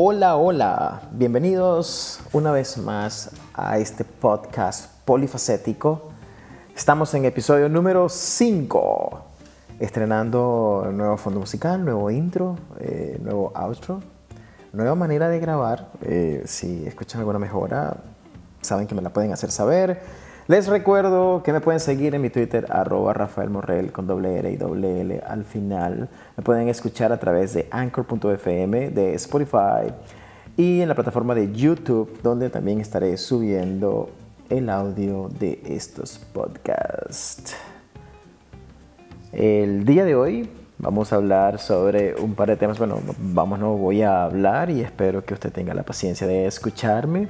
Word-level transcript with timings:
Hola, 0.00 0.36
hola, 0.36 1.02
bienvenidos 1.10 2.20
una 2.32 2.52
vez 2.52 2.78
más 2.78 3.32
a 3.52 3.78
este 3.78 4.04
podcast 4.04 4.92
polifacético. 5.04 6.10
Estamos 6.76 7.12
en 7.14 7.24
episodio 7.24 7.68
número 7.68 8.08
5, 8.08 9.20
estrenando 9.80 10.88
nuevo 10.92 11.16
fondo 11.16 11.40
musical, 11.40 11.84
nuevo 11.84 12.12
intro, 12.12 12.56
eh, 12.78 13.18
nuevo 13.20 13.50
outro, 13.56 14.00
nueva 14.72 14.94
manera 14.94 15.28
de 15.28 15.40
grabar. 15.40 15.88
Eh, 16.02 16.44
si 16.46 16.86
escuchan 16.86 17.18
alguna 17.18 17.40
mejora, 17.40 17.96
saben 18.60 18.86
que 18.86 18.94
me 18.94 19.02
la 19.02 19.10
pueden 19.10 19.32
hacer 19.32 19.50
saber. 19.50 20.00
Les 20.48 20.66
recuerdo 20.66 21.42
que 21.42 21.52
me 21.52 21.60
pueden 21.60 21.78
seguir 21.78 22.14
en 22.14 22.22
mi 22.22 22.30
Twitter, 22.30 22.64
arroba 22.70 23.12
Rafael 23.12 23.50
Morrel 23.50 23.92
con 23.92 24.06
doble 24.06 24.38
R 24.38 24.50
y 24.50 24.56
doble 24.56 25.02
L 25.02 25.20
al 25.28 25.44
final. 25.44 26.08
Me 26.38 26.42
pueden 26.42 26.68
escuchar 26.68 27.12
a 27.12 27.20
través 27.20 27.52
de 27.52 27.68
anchor.fm, 27.70 28.88
de 28.88 29.12
Spotify 29.16 29.92
y 30.56 30.80
en 30.80 30.88
la 30.88 30.94
plataforma 30.94 31.34
de 31.34 31.52
YouTube, 31.52 32.18
donde 32.22 32.48
también 32.48 32.80
estaré 32.80 33.18
subiendo 33.18 34.08
el 34.48 34.70
audio 34.70 35.28
de 35.38 35.60
estos 35.66 36.18
podcasts. 36.32 37.54
El 39.32 39.84
día 39.84 40.06
de 40.06 40.14
hoy 40.14 40.48
vamos 40.78 41.12
a 41.12 41.16
hablar 41.16 41.58
sobre 41.58 42.14
un 42.14 42.34
par 42.34 42.48
de 42.48 42.56
temas. 42.56 42.78
Bueno, 42.78 43.02
vamos, 43.18 43.58
no 43.58 43.76
voy 43.76 44.00
a 44.00 44.24
hablar 44.24 44.70
y 44.70 44.80
espero 44.80 45.22
que 45.26 45.34
usted 45.34 45.52
tenga 45.52 45.74
la 45.74 45.82
paciencia 45.82 46.26
de 46.26 46.46
escucharme. 46.46 47.28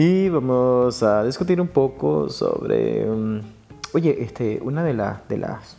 Y 0.00 0.28
vamos 0.28 1.02
a 1.02 1.24
discutir 1.24 1.60
un 1.60 1.66
poco 1.66 2.30
sobre, 2.30 3.10
um, 3.10 3.42
oye, 3.94 4.22
este, 4.22 4.60
una 4.62 4.84
de, 4.84 4.94
las 4.94 5.26
de 5.26 5.38
las 5.38 5.76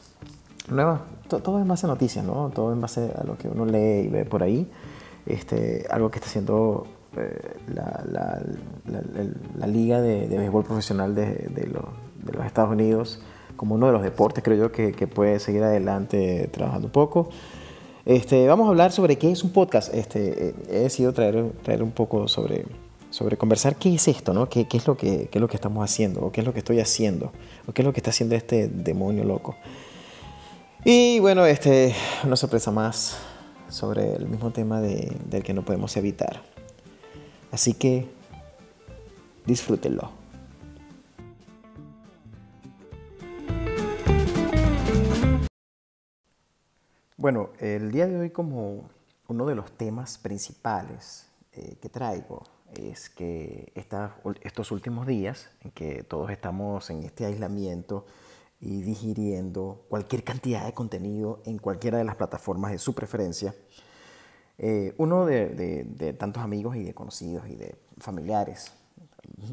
nuevas, 0.69 0.99
todo, 1.29 1.57
en 1.57 1.69
base 1.69 1.85
a 1.85 1.89
noticias, 1.89 2.25
¿no? 2.25 2.51
Todo 2.53 2.73
en 2.73 2.81
base 2.81 3.13
a 3.17 3.23
lo 3.23 3.37
que 3.37 3.47
uno 3.47 3.63
lee 3.63 4.01
y 4.01 4.07
ve 4.09 4.25
por 4.25 4.43
ahí. 4.43 4.69
Este, 5.25 5.85
algo 5.89 6.11
que 6.11 6.17
está 6.17 6.27
haciendo 6.27 6.85
eh, 7.15 7.59
la, 7.73 8.03
la, 8.11 8.41
la, 9.57 9.67
Liga 9.67 10.01
de, 10.01 10.27
de 10.27 10.37
Béisbol 10.37 10.65
Profesional 10.65 11.15
de, 11.15 11.25
de, 11.25 11.71
de, 11.71 12.33
los 12.33 12.45
Estados 12.45 12.71
Unidos 12.71 13.21
como 13.55 13.75
uno 13.75 13.85
de 13.85 13.93
los 13.93 14.03
deportes, 14.03 14.43
creo 14.43 14.57
yo, 14.57 14.71
que, 14.73 14.91
que 14.91 15.07
puede 15.07 15.39
seguir 15.39 15.63
adelante 15.63 16.49
trabajando 16.51 16.87
un 16.87 16.91
poco. 16.91 17.29
Este, 18.03 18.49
vamos 18.49 18.67
a 18.67 18.71
hablar 18.71 18.91
sobre 18.91 19.17
qué 19.17 19.31
es 19.31 19.45
un 19.45 19.53
podcast. 19.53 19.93
Este, 19.93 20.55
he 20.67 20.79
decidido 20.79 21.13
traer, 21.13 21.53
traer 21.63 21.81
un 21.81 21.91
poco 21.91 22.27
sobre 22.27 22.65
sobre 23.19 23.35
conversar 23.35 23.75
qué 23.75 23.93
es 23.93 24.07
esto, 24.07 24.33
¿no? 24.33 24.47
¿Qué, 24.47 24.65
es 24.71 24.87
lo 24.87 24.95
que, 24.95 25.27
qué 25.27 25.39
es 25.39 25.41
lo 25.41 25.49
que 25.49 25.57
estamos 25.57 25.83
haciendo? 25.83 26.21
¿O 26.21 26.31
qué 26.31 26.39
es 26.39 26.47
lo 26.47 26.53
que 26.53 26.59
estoy 26.59 26.79
haciendo? 26.79 27.33
¿O 27.67 27.73
qué 27.73 27.81
es 27.81 27.85
lo 27.85 27.91
que 27.91 27.99
está 27.99 28.11
haciendo 28.11 28.33
este 28.33 28.69
demonio 28.69 29.25
loco? 29.25 29.57
Y 30.85 31.19
bueno, 31.19 31.45
este, 31.45 31.93
una 32.23 32.37
sorpresa 32.37 32.71
más 32.71 33.17
sobre 33.67 34.13
el 34.15 34.25
mismo 34.29 34.51
tema 34.51 34.79
de, 34.79 35.13
del 35.25 35.43
que 35.43 35.53
no 35.53 35.65
podemos 35.65 35.97
evitar. 35.97 36.43
Así 37.51 37.73
que 37.73 38.07
disfrútenlo. 39.45 40.11
Bueno, 47.17 47.49
el 47.59 47.91
día 47.91 48.07
de 48.07 48.17
hoy 48.17 48.29
como 48.29 48.89
uno 49.27 49.45
de 49.45 49.55
los 49.55 49.73
temas 49.73 50.17
principales 50.17 51.27
eh, 51.51 51.75
que 51.81 51.89
traigo 51.89 52.43
es 52.75 53.09
que 53.09 53.71
estos 53.75 54.71
últimos 54.71 55.07
días 55.07 55.49
en 55.61 55.71
que 55.71 56.03
todos 56.03 56.29
estamos 56.31 56.89
en 56.89 57.03
este 57.03 57.25
aislamiento 57.25 58.05
y 58.61 58.81
digiriendo 58.81 59.85
cualquier 59.89 60.23
cantidad 60.23 60.65
de 60.65 60.73
contenido 60.73 61.41
en 61.45 61.57
cualquiera 61.57 61.97
de 61.97 62.03
las 62.03 62.15
plataformas 62.15 62.71
de 62.71 62.77
su 62.77 62.93
preferencia, 62.93 63.55
eh, 64.57 64.93
uno 64.97 65.25
de, 65.25 66.15
tantos 66.17 66.43
amigos 66.43 66.75
y 66.75 66.83
de 66.83 66.93
conocidos 66.93 67.47
y 67.47 67.55
de 67.55 67.75
familiares 67.97 68.73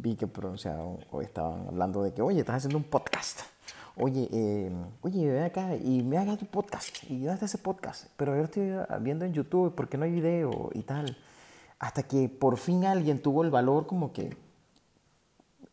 vi 0.01 0.17
que 0.17 0.27
pronunciaron 0.27 0.99
o 1.11 1.23
estaban 1.23 1.69
hablando 1.69 2.03
de 2.03 2.13
que, 2.13 2.23
oye, 2.23 2.41
estás 2.41 2.57
haciendo 2.57 2.79
un 2.79 2.85
podcast. 2.85 3.43
Oye, 3.99 4.29
eh, 4.33 4.71
oye, 5.03 5.31
ven 5.31 5.45
acá 5.45 5.77
y 5.77 6.03
me 6.03 6.19
hagas 6.19 6.39
tu 6.39 6.47
podcast. 6.47 6.97
¿Y 7.09 7.25
dónde 7.25 7.47
ese 7.47 7.59
podcast? 7.59 8.09
Pero 8.17 8.37
yo 8.37 8.43
estoy 8.43 8.73
viendo 9.01 9.25
en 9.25 9.33
YouTube 9.33 9.75
porque 9.75 9.97
no 9.97 10.05
hay 10.05 10.13
video 10.13 10.71
y 10.75 10.83
tal 10.83 11.17
hasta 11.79 12.03
que 12.03 12.29
por 12.29 12.57
fin 12.57 12.85
alguien 12.85 13.21
tuvo 13.21 13.45
el 13.45 13.51
valor 13.51 13.87
como 13.87 14.13
que 14.13 14.37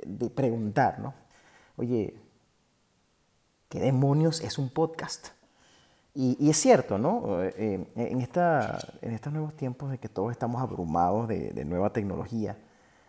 de 0.05 0.29
preguntar, 0.29 0.99
¿no? 0.99 1.13
Oye, 1.77 2.15
¿qué 3.69 3.79
demonios 3.79 4.41
es 4.41 4.57
un 4.57 4.69
podcast? 4.69 5.29
Y, 6.15 6.47
es 6.47 6.57
cierto, 6.57 6.99
¿no? 6.99 7.41
Eh, 7.41 7.87
en, 7.95 8.21
esta, 8.21 8.77
en 9.01 9.13
estos 9.13 9.33
nuevos 9.33 9.55
tiempos 9.55 9.89
de 9.89 9.97
que 9.97 10.09
todos 10.09 10.31
estamos 10.31 10.61
abrumados 10.61 11.27
de, 11.27 11.65
nueva 11.65 11.91
tecnología 11.91 12.55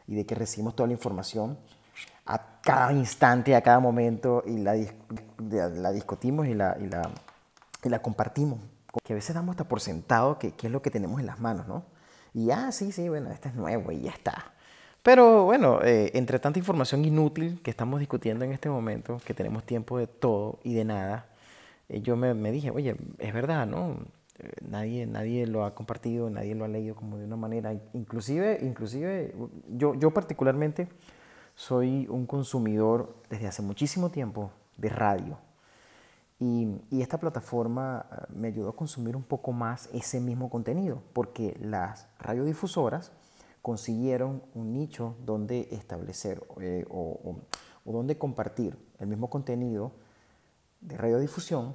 y 0.07 0.15
de 0.15 0.25
que 0.25 0.35
recibimos 0.35 0.75
toda 0.75 0.87
la 0.87 0.95
información 0.95 1.59
a 2.25 2.61
cada 2.63 2.93
instante, 2.95 3.55
a 3.55 3.63
cada 3.63 3.79
momento 3.79 4.43
y 4.47 4.57
la, 4.57 4.75
la 5.39 5.93
discutimos 5.93 6.47
y 6.47 6.55
la, 6.55 6.79
y, 6.81 6.87
la, 6.87 7.11
y 7.83 7.89
la 7.91 8.01
compartimos. 8.01 8.61
Que 9.03 9.13
a 9.13 9.17
veces 9.17 9.35
damos 9.35 9.53
hasta 9.53 9.69
por 9.69 9.81
sentado 9.81 10.39
que, 10.39 10.53
que 10.53 10.69
es 10.69 10.73
lo 10.73 10.81
que 10.81 10.91
tenemos 10.91 11.21
en 11.21 11.27
las 11.27 11.41
manos, 11.41 11.69
¿no? 11.69 11.85
Y 12.35 12.51
ah, 12.51 12.73
sí, 12.73 12.93
sí, 12.93 13.09
bueno, 13.09 13.31
este 13.31 13.49
es 13.49 13.55
nuevo 13.55 13.93
y 13.93 14.03
ya 14.03 14.11
está. 14.11 14.53
Pero 15.03 15.45
bueno, 15.45 15.81
eh, 15.85 16.11
entre 16.15 16.39
tanta 16.39 16.59
información 16.59 17.05
inútil 17.05 17.61
que 17.63 17.71
estamos 17.71 18.01
discutiendo 18.01 18.45
en 18.45 18.53
este 18.53 18.69
momento, 18.69 19.21
que 19.25 19.35
tenemos 19.35 19.65
tiempo 19.65 19.99
de 19.99 20.07
todo 20.07 20.59
y 20.65 20.75
de 20.75 20.85
nada, 20.85 21.27
eh, 21.89 22.01
yo 22.01 22.17
me, 22.17 22.35
me, 22.35 22.51
dije, 22.51 22.71
oye, 22.71 22.97
es 23.19 23.33
verdad, 23.33 23.67
¿no? 23.67 23.99
Eh, 24.39 24.51
nadie, 24.69 25.07
nadie 25.07 25.47
lo 25.47 25.65
ha 25.65 25.75
compartido, 25.75 26.29
nadie 26.31 26.55
lo 26.55 26.65
ha 26.65 26.69
leído 26.69 26.97
como 26.97 27.19
de 27.19 27.25
una 27.27 27.37
manera. 27.37 27.73
Inclusive, 27.93 28.59
inclusive 28.63 29.35
yo, 29.69 29.95
yo 29.95 30.11
particularmente 30.11 30.89
soy 31.55 32.07
un 32.09 32.27
consumidor 32.27 33.15
desde 33.31 33.47
hace 33.47 33.63
muchísimo 33.63 34.11
tiempo 34.11 34.51
de 34.77 34.89
radio. 34.89 35.39
Y, 36.39 36.81
esta 37.01 37.19
plataforma 37.19 38.07
eh, 38.11 38.33
me 38.35 38.49
ayudó 38.49 38.71
a 38.71 38.77
consumir 38.77 39.17
un 39.17 39.23
poco 39.23 39.53
más 39.53 39.89
ese 39.93 40.21
mismo 40.21 40.51
contenido, 40.51 41.03
porque 41.13 41.57
las 41.61 42.09
radiodifusoras 42.19 43.13
consiguieron 43.63 44.43
un 44.55 44.73
nicho 44.73 45.17
donde 45.25 45.69
establecer 45.71 46.43
eh, 46.61 46.85
o, 46.91 47.37
donde 47.85 48.19
compartir 48.19 48.77
el 48.99 49.07
mismo 49.07 49.31
contenido 49.31 49.93
de 50.81 50.97
radiodifusión 50.97 51.75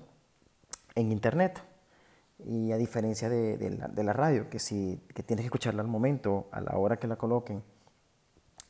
en 0.96 1.12
Internet. 1.12 1.64
Y 2.46 2.72
a 2.72 2.78
diferencia 2.78 3.28
de, 3.30 4.04
la, 4.04 4.14
radio, 4.14 4.50
que, 4.50 4.60
si, 4.60 5.02
que 5.14 5.24
tienes 5.24 5.44
que 5.44 5.48
escucharla 5.48 5.82
al 5.82 5.90
momento, 5.90 6.48
a 6.52 6.62
la 6.62 6.78
hora 6.78 6.98
que 6.98 7.08
la 7.08 7.18
coloquen, 7.18 7.64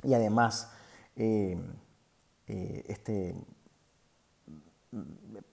y 0.01 0.13
además 0.16 0.71
eh, 1.16 1.61
este, 2.47 3.35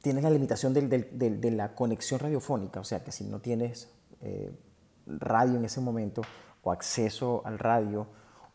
tienes 0.00 0.22
la 0.22 0.30
limitación 0.30 0.72
de 0.72 1.50
la 1.50 1.74
conexión 1.74 2.20
radiofónica, 2.20 2.80
o 2.80 2.84
sea 2.84 3.04
que 3.04 3.12
si 3.12 3.24
no 3.24 3.40
tienes 3.40 3.90
eh, 4.22 4.50
radio 5.06 5.56
en 5.56 5.64
ese 5.64 5.80
momento 5.80 6.22
o 6.62 6.72
acceso 6.72 7.42
al 7.44 7.58
radio 7.58 8.06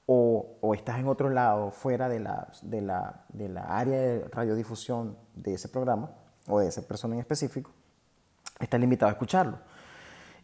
o, 0.05 0.73
estás 0.73 0.99
en 0.99 1.07
otro 1.07 1.29
lado 1.29 1.71
fuera 1.71 2.09
de 2.09 2.19
la, 2.19 3.25
área 3.67 3.99
de 3.99 4.27
radiodifusión 4.29 5.17
de 5.35 5.53
ese 5.53 5.69
programa 5.69 6.11
o 6.47 6.59
de 6.59 6.67
esa 6.67 6.85
persona 6.85 7.13
en 7.13 7.21
específico, 7.21 7.71
estás 8.59 8.79
limitado 8.79 9.09
a 9.09 9.13
escucharlo. 9.13 9.59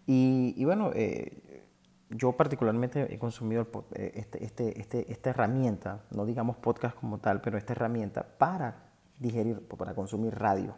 Y, 0.05 0.63
bueno, 0.63 0.91
eh, 0.93 1.65
yo 2.09 2.31
particularmente 2.31 3.13
he 3.13 3.19
consumido 3.19 3.67
eh, 3.93 4.13
este, 4.15 4.45
este, 4.45 4.79
este, 4.79 5.11
esta 5.11 5.31
herramienta, 5.31 6.05
no 6.11 6.25
digamos 6.25 6.55
podcast 6.55 6.95
como 6.95 7.17
tal, 7.17 7.41
pero 7.41 7.57
esta 7.57 7.73
herramienta 7.73 8.25
para 8.37 8.86
digerir, 9.19 9.59
para 9.67 9.93
consumir 9.93 10.35
radio. 10.35 10.75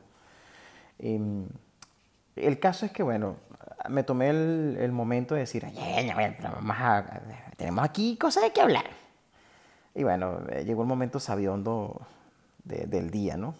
Em, 0.98 1.48
el 2.36 2.60
caso 2.60 2.86
es 2.86 2.92
que, 2.92 3.04
bueno, 3.04 3.36
me 3.90 4.04
tomé 4.04 4.30
el, 4.30 4.92
momento 4.92 5.36
de 5.36 5.42
decir, 5.42 5.66
tenemos 7.58 7.84
aquí 7.84 8.18
cosas 8.18 8.44
de 8.44 8.52
qué 8.52 8.62
hablar. 8.62 8.86
Y 9.96 10.04
bueno, 10.04 10.40
eh, 10.50 10.64
llegó 10.66 10.84
el 10.84 10.88
momento 10.88 11.20
sabiondo 11.20 12.02
del 12.64 13.10
día, 13.10 13.36
¿no? 13.36 13.56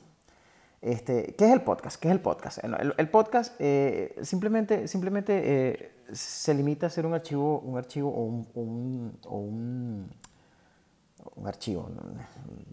Este, 0.82 1.36
¿Qué 1.38 1.46
es 1.46 1.52
el 1.52 1.62
podcast? 1.62 2.00
¿Qué 2.00 2.08
es 2.08 2.14
el 2.14 2.22
podcast? 2.22 2.60
El, 2.64 3.10
podcast 3.10 3.56
eh, 3.60 4.16
simplemente, 4.22 4.88
simplemente 4.88 5.42
eh, 5.44 5.92
se 6.14 6.54
limita 6.54 6.88
a 6.88 6.90
ser 6.90 7.06
un 7.06 7.14
archivo, 7.14 7.60
un 7.60 7.78
archivo 7.78 8.10
o 8.12 8.62
un 8.62 10.10
archivo, 11.46 11.90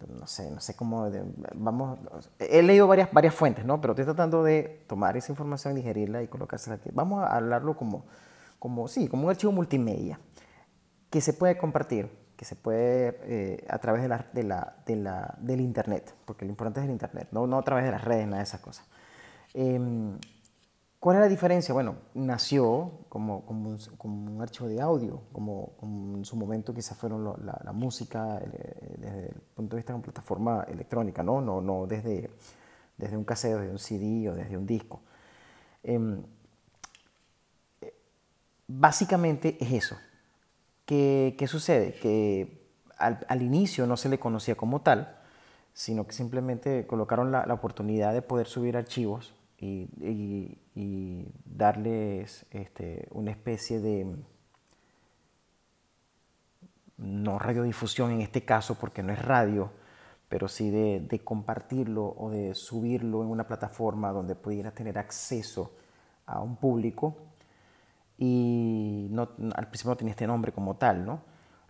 no, 0.08 0.26
sé, 0.26 0.50
no 0.50 0.60
sé 0.60 0.74
cómo, 0.74 1.10
vamos, 1.54 1.98
he 2.38 2.62
leído 2.62 2.86
varias, 2.86 3.12
varias 3.12 3.34
fuentes, 3.34 3.64
¿no? 3.64 3.80
Pero 3.80 3.92
estoy 3.92 4.04
tratando 4.04 4.42
de 4.42 4.84
tomar 4.86 5.16
esa 5.16 5.32
información, 5.32 5.74
digerirla 5.74 6.22
y 6.22 6.28
colocársela 6.28 6.76
aquí. 6.76 6.90
Vamos 6.92 7.22
a 7.22 7.36
hablarlo 7.36 7.76
como, 7.76 8.04
como, 8.58 8.88
sí, 8.88 9.08
como 9.08 9.24
un 9.24 9.30
archivo 9.30 9.52
multimedia 9.52 10.18
que 11.10 11.20
se 11.20 11.32
puede 11.32 11.56
compartir, 11.56 12.10
que 12.36 12.44
se 12.44 12.56
puede 12.56 13.18
eh, 13.22 13.66
a 13.68 13.78
través 13.78 14.02
de 14.02 14.08
la, 14.08 14.26
de 14.32 14.42
la, 14.42 14.76
de 14.86 14.96
la, 14.96 15.34
del 15.38 15.60
Internet, 15.60 16.14
porque 16.24 16.44
lo 16.44 16.50
importante 16.50 16.80
es 16.80 16.86
el 16.86 16.92
Internet, 16.92 17.28
no, 17.32 17.46
no 17.46 17.58
a 17.58 17.62
través 17.62 17.84
de 17.84 17.92
las 17.92 18.04
redes, 18.04 18.26
nada 18.26 18.38
de 18.38 18.44
esas 18.44 18.60
cosas. 18.60 18.86
Em, 19.54 20.18
¿Cuál 21.06 21.18
es 21.18 21.22
la 21.22 21.28
diferencia? 21.28 21.72
Bueno, 21.72 21.98
nació 22.14 22.90
como, 23.08 23.46
como, 23.46 23.70
un, 23.70 23.78
como 23.96 24.32
un, 24.32 24.42
archivo 24.42 24.68
de 24.68 24.80
audio, 24.80 25.22
como, 25.30 25.76
en 26.16 26.24
su 26.24 26.34
momento 26.34 26.74
quizás 26.74 26.98
fueron 26.98 27.22
la, 27.22 27.60
la, 27.62 27.72
música 27.72 28.38
eh, 28.38 28.96
desde 28.98 29.26
el 29.28 29.40
punto 29.54 29.76
de 29.76 29.78
vista 29.78 29.92
de 29.92 29.98
una 29.98 30.02
plataforma 30.02 30.64
electrónica, 30.66 31.22
¿no? 31.22 31.40
No, 31.40 31.60
no 31.60 31.86
desde, 31.86 32.28
desde 32.96 33.16
un 33.16 33.22
cassette, 33.22 33.56
desde 33.56 33.70
un 33.70 33.78
CD 33.78 34.30
o 34.30 34.34
desde 34.34 34.56
un 34.56 34.66
disco. 34.66 35.00
Eh, 35.84 36.00
básicamente 38.66 39.58
es 39.60 39.72
eso. 39.74 39.96
¿Qué, 40.86 41.36
qué 41.38 41.46
sucede? 41.46 41.92
Que 41.94 42.66
al, 42.98 43.24
al, 43.28 43.42
inicio 43.42 43.86
no 43.86 43.96
se 43.96 44.08
le 44.08 44.18
conocía 44.18 44.56
como 44.56 44.80
tal, 44.80 45.16
sino 45.72 46.04
que 46.04 46.14
simplemente 46.14 46.84
colocaron 46.88 47.30
la, 47.30 47.46
la 47.46 47.54
oportunidad 47.54 48.12
de 48.12 48.22
poder 48.22 48.48
subir 48.48 48.76
archivos 48.76 49.35
y, 49.58 51.28
darles 51.44 52.46
este, 52.50 53.08
una 53.10 53.30
especie 53.30 53.80
de, 53.80 54.14
no 56.98 57.38
radiodifusión 57.38 58.10
en 58.10 58.20
este 58.20 58.44
caso 58.44 58.78
porque 58.78 59.02
no 59.02 59.12
es 59.12 59.22
radio, 59.22 59.70
pero 60.28 60.48
sí 60.48 60.70
de, 60.70 61.00
de, 61.00 61.20
compartirlo 61.20 62.14
o 62.18 62.30
de 62.30 62.54
subirlo 62.54 63.22
en 63.22 63.28
una 63.28 63.46
plataforma 63.46 64.12
donde 64.12 64.34
pudiera 64.34 64.72
tener 64.72 64.98
acceso 64.98 65.76
a 66.26 66.40
un 66.40 66.56
público 66.56 67.16
y 68.18 69.08
no, 69.10 69.30
al 69.54 69.68
principio 69.68 69.90
no 69.90 69.96
tenía 69.96 70.12
este 70.12 70.26
nombre 70.26 70.52
como 70.52 70.76
tal, 70.76 71.04
¿no? 71.04 71.20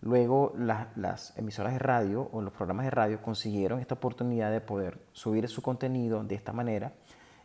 Luego 0.01 0.53
las 0.55 1.35
emisoras 1.37 1.73
de 1.73 1.79
radio 1.79 2.29
o 2.31 2.41
los 2.41 2.53
programas 2.53 2.85
de 2.85 2.91
radio 2.91 3.21
consiguieron 3.21 3.79
esta 3.79 3.95
oportunidad 3.95 4.51
de 4.51 4.61
poder 4.61 4.99
subir 5.11 5.47
su 5.49 5.61
contenido 5.63 6.23
de 6.23 6.35
esta 6.35 6.53
manera 6.53 6.93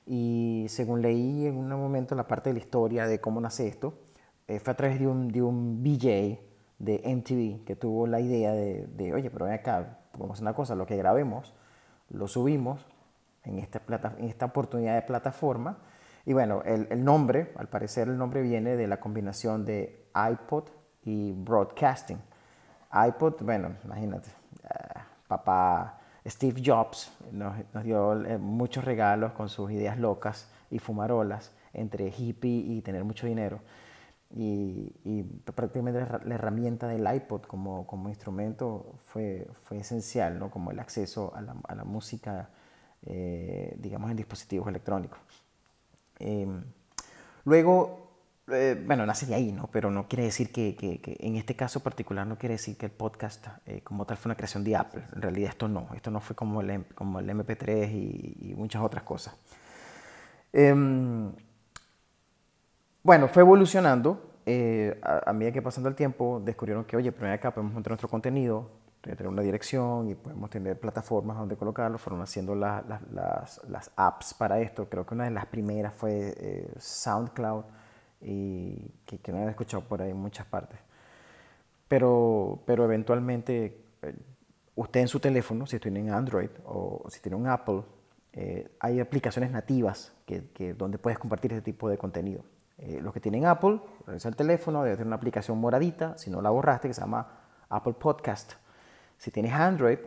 y 0.07 0.67
según 0.69 1.03
leí 1.03 1.47
en 1.47 1.57
un 1.57 1.69
momento 1.69 2.15
la 2.15 2.27
parte 2.27 2.51
de 2.51 2.55
la 2.55 2.61
historia 2.61 3.07
de 3.07 3.21
cómo 3.21 3.41
nace 3.41 3.69
esto, 3.69 3.95
eh, 4.49 4.59
fue 4.59 4.73
a 4.73 4.77
través 4.77 4.99
de 4.99 5.07
un, 5.07 5.29
de 5.29 5.43
un 5.43 5.83
BJ 5.83 6.41
de 6.79 7.01
MTV 7.05 7.65
que 7.65 7.77
tuvo 7.77 8.07
la 8.07 8.21
idea 8.21 8.53
de, 8.53 8.87
de 8.87 9.15
oye, 9.15 9.31
pero 9.31 9.45
ven 9.45 9.55
acá, 9.55 10.01
podemos 10.13 10.35
hacer 10.35 10.45
una 10.45 10.55
cosa, 10.55 10.75
lo 10.75 10.87
que 10.87 10.97
grabemos, 10.97 11.55
lo 12.11 12.27
subimos 12.27 12.87
en 13.45 13.59
esta, 13.59 13.81
plata, 13.81 14.15
en 14.19 14.27
esta 14.27 14.47
oportunidad 14.47 14.95
de 14.95 15.03
plataforma 15.03 15.79
y 16.25 16.33
bueno, 16.33 16.63
el, 16.65 16.87
el, 16.91 17.05
nombre, 17.05 17.53
al 17.57 17.69
parecer 17.69 18.09
el 18.09 18.17
nombre 18.17 18.43
viene 18.43 18.77
de 18.77 18.87
la 18.87 19.01
combinación 19.01 19.65
de 19.65 20.07
iPod 20.15 20.65
y 21.05 21.33
broadcasting. 21.33 22.21
iPod, 22.93 23.43
bueno, 23.43 23.77
imagínate, 23.85 24.31
uh, 24.65 25.01
papá 25.27 26.02
Steve 26.27 26.63
Jobs 26.65 27.13
nos, 27.33 27.55
dio 27.83 28.25
eh, 28.25 28.39
muchos 28.39 28.85
regalos 28.85 29.33
con 29.33 29.49
sus 29.49 29.71
ideas 29.71 29.99
locas 29.99 30.49
y 30.71 30.79
fumarolas 30.79 31.53
entre 31.73 32.09
hippie 32.09 32.51
y 32.51 32.83
tener 32.83 33.05
mucho 33.05 33.27
dinero. 33.27 33.61
Y, 34.35 34.93
y, 35.05 35.23
prácticamente 35.23 36.07
la 36.25 36.35
herramienta 36.35 36.89
del 36.89 37.07
iPod 37.15 37.43
como, 37.43 37.87
como 37.87 38.09
instrumento 38.09 38.95
fue, 39.09 39.47
fue 39.65 39.79
esencial, 39.79 40.39
¿no? 40.39 40.51
como 40.51 40.71
el 40.71 40.79
acceso 40.79 41.35
a 41.35 41.43
la, 41.43 41.55
a 41.69 41.75
la 41.75 41.85
música, 41.85 42.49
eh, 43.05 43.77
digamos, 43.79 44.11
en 44.11 44.17
dispositivos 44.17 44.69
electrónicos. 44.69 45.19
Em, 46.19 46.65
luego, 47.45 48.02
eh, 48.53 48.83
bueno, 48.87 49.07
nace 49.07 49.27
de 49.27 49.35
ahí, 49.35 49.53
¿no? 49.53 49.69
Pero 49.73 49.91
no 49.91 50.09
quiere 50.09 50.25
decir 50.25 50.53
que, 50.53 50.77
que, 50.77 51.01
que, 51.01 51.17
en 51.21 51.37
este 51.37 51.57
caso 51.57 51.81
particular 51.81 52.27
no 52.27 52.39
quiere 52.39 52.55
decir 52.55 52.77
que 52.77 52.87
el 52.87 52.93
podcast 52.93 53.47
eh, 53.67 53.81
como 53.83 54.05
tal 54.05 54.17
fue 54.17 54.31
una 54.31 54.37
creación 54.37 54.65
de 54.65 54.77
Apple. 54.77 55.03
En 55.15 55.23
realidad 55.23 55.51
esto 55.51 55.69
no, 55.69 55.89
esto 55.95 56.11
no 56.11 56.21
fue 56.21 56.37
como 56.37 56.61
el, 56.61 56.85
como 56.95 57.21
el 57.21 57.29
MP3 57.29 57.91
y, 57.93 58.51
y 58.51 58.55
muchas 58.55 58.83
otras 58.83 59.03
cosas. 59.03 59.35
Eh, 60.53 60.75
bueno, 63.03 63.29
fue 63.29 63.43
evolucionando. 63.43 64.31
Eh, 64.45 64.99
a, 65.03 65.31
a, 65.31 65.33
medida 65.33 65.53
que 65.53 65.63
pasando 65.63 65.89
el 65.89 65.95
tiempo, 65.95 66.41
descubrieron 66.45 66.85
que, 66.85 66.97
oye, 66.97 67.13
pero 67.13 67.33
acá 67.33 67.53
podemos 67.53 67.75
montar 67.75 67.93
nuestro 67.93 68.09
contenido, 68.09 68.71
tener 69.01 69.29
una 69.29 69.43
dirección 69.43 70.09
y 70.09 70.15
podemos 70.15 70.51
tener 70.51 70.79
plataformas 70.79 71.37
donde 71.37 71.57
colocarlo. 71.57 71.99
Fueron 71.99 72.23
haciendo 72.23 72.55
la, 72.55 72.85
la, 72.89 73.01
las, 73.13 73.61
las, 73.69 73.91
apps 73.97 74.35
para 74.35 74.61
esto. 74.61 74.89
Creo 74.89 75.05
que 75.07 75.15
una 75.15 75.25
de 75.25 75.31
las 75.31 75.47
primeras 75.47 75.95
fue 75.95 76.35
eh, 76.37 76.73
SoundCloud 76.79 77.65
y 78.23 78.91
que, 79.05 79.19
que, 79.19 79.33
no 79.33 79.39
había 79.39 79.51
escuchado 79.51 79.83
por 79.85 80.03
ahí 80.03 80.11
en 80.11 80.17
muchas 80.17 80.47
partes. 80.47 80.79
Pero, 81.89 82.63
pero 82.67 82.85
eventualmente 82.85 83.85
eh, 84.03 84.15
usted 84.75 85.01
en 85.01 85.09
su 85.09 85.21
teléfono, 85.21 85.67
si 85.67 85.79
tiene 85.79 86.11
Android 86.11 86.51
o 86.65 87.05
si 87.09 87.21
tiene 87.21 87.37
un 87.37 87.47
Apple, 87.47 87.83
eh, 88.33 88.71
hay 88.81 89.01
aplicaciones 89.01 89.51
nativas 89.51 90.15
que, 90.27 90.51
que, 90.55 90.75
donde 90.75 90.99
puedes 90.99 91.19
compartir 91.19 91.53
ese 91.53 91.63
tipo 91.63 91.89
de 91.89 91.99
contenido. 91.99 92.45
Eh, 92.79 93.01
los 93.03 93.13
que 93.13 93.21
tienen 93.21 93.45
Apple, 93.47 93.81
revisa 94.07 94.29
el 94.29 94.37
teléfono, 94.37 94.83
debe 94.83 94.97
tener 94.97 95.07
una 95.07 95.17
aplicación 95.17 95.59
moradita, 95.59 96.17
si 96.17 96.31
no 96.31 96.41
la 96.41 96.51
borraste, 96.51 96.89
que 96.89 96.95
se 96.95 97.03
llama 97.03 97.41
Apple 97.69 97.95
Podcast 97.95 98.55
si 99.23 99.31
tienes 99.31 99.53
Android, 99.53 100.01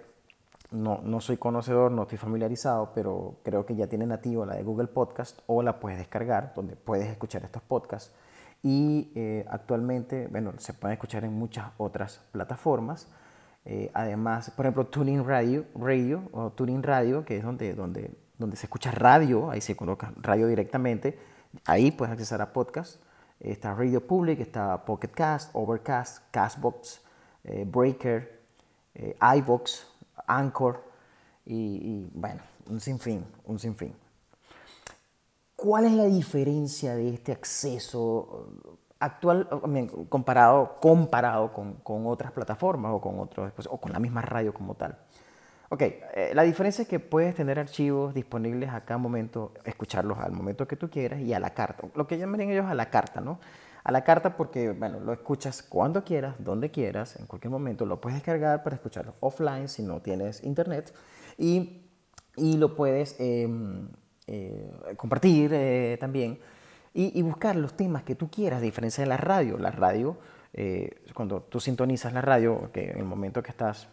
no, 0.71 1.01
no, 1.03 1.21
soy 1.21 1.37
conocedor, 1.37 1.91
no 1.91 2.03
estoy 2.03 2.17
familiarizado, 2.17 2.91
pero 2.93 3.37
creo 3.43 3.65
que 3.65 3.75
ya 3.75 3.87
tiene 3.87 4.05
nativo 4.05 4.45
la 4.45 4.55
de 4.55 4.63
Google 4.63 4.87
Podcast 4.87 5.39
o 5.47 5.61
la 5.61 5.79
puedes 5.79 5.97
descargar, 5.97 6.53
donde 6.55 6.75
puedes 6.75 7.07
escuchar 7.07 7.43
estos 7.43 7.61
podcasts. 7.61 8.13
Y 8.63 9.11
eh, 9.13 9.45
actualmente, 9.47 10.27
bueno, 10.27 10.53
se 10.57 10.73
pueden 10.73 10.93
escuchar 10.93 11.23
en 11.23 11.33
muchas 11.33 11.67
otras 11.77 12.19
plataformas. 12.31 13.07
Eh, 13.63 13.91
además, 13.93 14.49
por 14.49 14.65
ejemplo, 14.65 14.87
Tuning 14.87 15.23
Radio, 15.23 15.65
radio 15.75 16.23
o 16.31 16.49
Tuning 16.49 16.81
Radio, 16.81 17.23
que 17.25 17.37
es 17.37 17.43
donde, 17.43 17.75
donde, 17.75 18.09
donde 18.39 18.55
se 18.55 18.65
escucha 18.65 18.89
radio, 18.89 19.51
ahí 19.51 19.61
se 19.61 19.75
coloca 19.75 20.13
radio 20.17 20.47
directamente, 20.47 21.19
ahí 21.65 21.91
puedes 21.91 22.13
acceder 22.13 22.41
a 22.41 22.53
podcast. 22.53 23.01
Está 23.39 23.75
Radio 23.75 24.05
Public, 24.05 24.39
está 24.39 24.83
Pocket 24.83 25.09
Cast, 25.09 25.51
Overcast, 25.53 26.23
Castbox, 26.31 27.01
eh, 27.43 27.65
Breaker, 27.67 28.41
iVox, 29.37 29.94
Anchor 30.27 30.83
y, 31.45 32.07
bueno, 32.13 32.41
un 32.69 32.79
sinfín, 32.79 33.25
un 33.45 33.59
sinfín. 33.59 33.93
¿Cuál 35.55 35.85
es 35.85 35.91
la 35.93 36.05
diferencia 36.05 36.95
de 36.95 37.13
este 37.13 37.31
acceso 37.31 38.47
actual 38.99 39.47
comparado, 40.09 40.75
comparado 40.81 41.53
con, 41.53 41.75
con 41.75 42.07
otras 42.07 42.31
plataformas 42.31 42.91
o 42.93 43.01
con, 43.01 43.19
otros, 43.19 43.51
o 43.69 43.79
con 43.79 43.91
la 43.91 43.99
misma 43.99 44.21
radio 44.21 44.53
como 44.53 44.75
tal? 44.75 44.97
Ok, 45.69 45.81
eh, 45.81 46.31
la 46.33 46.43
diferencia 46.43 46.83
es 46.83 46.87
que 46.87 46.99
puedes 46.99 47.33
tener 47.35 47.57
archivos 47.57 48.13
disponibles 48.13 48.69
a 48.69 48.81
cada 48.81 48.97
momento, 48.97 49.51
escucharlos 49.63 50.19
al 50.19 50.31
momento 50.31 50.67
que 50.67 50.75
tú 50.75 50.89
quieras 50.89 51.19
y 51.21 51.33
a 51.33 51.39
la 51.39 51.51
carta, 51.51 51.87
lo 51.95 52.05
que 52.07 52.17
llaman 52.17 52.41
ellos 52.41 52.65
a 52.67 52.75
la 52.75 52.89
carta, 52.89 53.19
¿no? 53.19 53.39
A 53.85 53.91
la 53.91 54.03
carta 54.03 54.35
porque, 54.35 54.71
bueno, 54.71 54.99
lo 54.99 55.13
escuchas 55.13 55.61
cuando 55.61 56.03
quieras, 56.03 56.35
donde 56.39 56.71
quieras, 56.71 57.17
en 57.17 57.27
cualquier 57.27 57.51
momento. 57.51 57.85
Lo 57.85 58.01
puedes 58.01 58.17
descargar 58.17 58.63
para 58.63 58.75
escucharlo 58.75 59.13
offline 59.19 59.69
si 59.69 59.83
no 59.83 60.01
tienes 60.01 60.43
internet 60.43 60.91
y, 61.37 61.83
y 62.35 62.57
lo 62.57 62.75
puedes 62.75 63.15
eh, 63.19 63.47
eh, 64.25 64.71
compartir 64.97 65.51
eh, 65.53 65.97
también 65.99 66.39
y, 66.95 67.21
buscar 67.21 67.55
los 67.57 67.77
temas 67.77 68.01
que 68.01 68.15
tú 68.15 68.31
quieras, 68.31 68.57
a 68.57 68.61
diferencia 68.61 69.03
de 69.03 69.09
la 69.09 69.17
radio. 69.17 69.59
La 69.59 69.69
radio, 69.69 70.17
eh, 70.53 71.03
cuando 71.13 71.41
tú 71.41 71.59
sintonizas 71.59 72.11
la 72.11 72.21
radio, 72.21 72.71
que 72.73 72.89
en 72.89 72.97
el 72.97 73.05
momento 73.05 73.43
que 73.43 73.51
estás, 73.51 73.87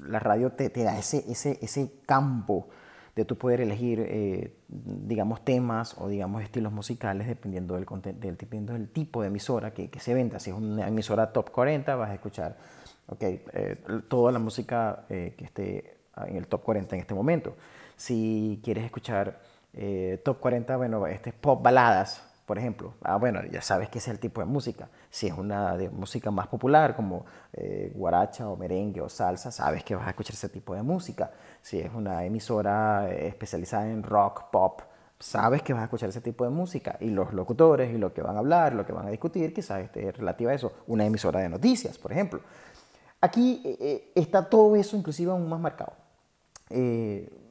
la 0.00 0.20
radio 0.20 0.52
te, 0.52 0.70
te 0.70 0.84
da 0.84 0.96
ese, 0.96 1.24
ese, 1.28 1.58
ese 1.60 1.90
campo 2.06 2.68
de 3.14 3.24
tú 3.24 3.36
poder 3.36 3.60
elegir, 3.60 4.00
eh, 4.00 4.54
digamos, 4.68 5.44
temas 5.44 5.96
o, 5.98 6.08
digamos, 6.08 6.42
estilos 6.42 6.72
musicales 6.72 7.26
dependiendo 7.26 7.74
del, 7.74 7.86
del, 8.20 8.36
dependiendo 8.36 8.72
del 8.74 8.88
tipo 8.88 9.22
de 9.22 9.28
emisora 9.28 9.72
que, 9.72 9.90
que, 9.90 10.00
se 10.00 10.14
venda. 10.14 10.38
Si 10.38 10.50
es 10.50 10.56
una 10.56 10.86
emisora 10.86 11.32
top 11.32 11.50
40, 11.50 11.96
vas 11.96 12.10
a 12.10 12.14
escuchar 12.14 12.56
okay, 13.06 13.42
eh, 13.52 13.76
toda 14.08 14.32
la 14.32 14.38
música 14.38 15.04
eh, 15.08 15.34
que 15.36 15.44
esté 15.44 15.96
en 16.26 16.36
el 16.36 16.46
top 16.46 16.62
40 16.62 16.96
en 16.96 17.00
este 17.00 17.14
momento. 17.14 17.56
Si 17.96 18.60
quieres 18.62 18.84
escuchar 18.84 19.40
top 20.24 20.40
40, 20.40 20.76
bueno, 20.76 21.06
este 21.06 21.30
es 21.30 21.36
pop 21.36 21.62
baladas, 21.62 22.29
por 22.50 22.58
ejemplo. 22.58 22.94
Ah, 23.04 23.14
bueno, 23.14 23.40
ya 23.48 23.62
sabes 23.62 23.88
que 23.90 23.98
es 23.98 24.08
el 24.08 24.18
tipo 24.18 24.40
de 24.40 24.44
música. 24.44 24.88
Si 25.08 25.28
es 25.28 25.38
una 25.38 25.76
de 25.76 25.88
música 25.88 26.32
más 26.32 26.48
popular, 26.48 26.96
como 26.96 27.24
eh, 27.52 27.92
guaracha 27.94 28.48
o 28.48 28.56
merengue 28.56 29.00
o 29.00 29.08
salsa, 29.08 29.52
sabes 29.52 29.84
que 29.84 29.94
vas 29.94 30.08
a 30.08 30.10
escuchar 30.10 30.34
ese 30.34 30.48
tipo 30.48 30.74
de 30.74 30.82
música. 30.82 31.30
Si 31.62 31.78
es 31.78 31.94
una 31.94 32.24
emisora 32.24 33.08
eh, 33.08 33.28
especializada 33.28 33.88
en 33.88 34.02
rock, 34.02 34.50
pop, 34.50 34.80
sabes 35.20 35.62
que 35.62 35.72
vas 35.72 35.82
a 35.82 35.84
escuchar 35.84 36.08
ese 36.08 36.20
tipo 36.22 36.42
de 36.42 36.50
música. 36.50 36.96
Y 36.98 37.10
los 37.10 37.32
locutores 37.32 37.94
y 37.94 37.98
lo 37.98 38.12
que 38.12 38.20
van 38.20 38.34
a 38.34 38.40
hablar, 38.40 38.74
lo 38.74 38.84
que 38.84 38.92
van 38.92 39.06
a 39.06 39.10
discutir, 39.10 39.54
quizás 39.54 39.82
esté 39.82 40.10
relativa 40.10 40.50
a 40.50 40.54
eso. 40.54 40.72
Una 40.88 41.06
emisora 41.06 41.38
de 41.38 41.48
noticias, 41.48 41.98
por 41.98 42.10
ejemplo. 42.10 42.40
Aquí 43.20 43.62
eh, 43.64 44.10
está 44.16 44.50
todo 44.50 44.74
eso 44.74 44.96
inclusive 44.96 45.30
aún 45.30 45.48
más 45.48 45.60
marcado. 45.60 45.92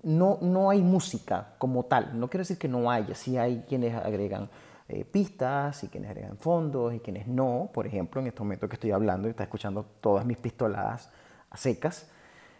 No, 0.03 0.39
no 0.41 0.69
hay 0.69 0.81
música 0.81 1.53
como 1.57 1.83
tal. 1.83 2.19
No 2.19 2.29
quiero 2.29 2.41
decir 2.41 2.57
que 2.57 2.67
no 2.67 2.91
haya, 2.91 3.15
sí 3.15 3.37
hay 3.37 3.63
quienes 3.65 3.95
agregan 3.95 4.49
eh, 4.89 5.05
pistas 5.05 5.83
y 5.83 5.87
quienes 5.87 6.09
agregan 6.09 6.37
fondos 6.37 6.93
y 6.93 6.99
quienes 6.99 7.27
no. 7.27 7.69
Por 7.73 7.87
ejemplo, 7.87 8.19
en 8.19 8.27
este 8.27 8.39
momento 8.39 8.67
que 8.67 8.75
estoy 8.75 8.91
hablando 8.91 9.27
y 9.27 9.31
está 9.31 9.43
escuchando 9.43 9.85
todas 10.01 10.25
mis 10.25 10.37
pistoladas 10.37 11.09
a 11.49 11.57
secas. 11.57 12.09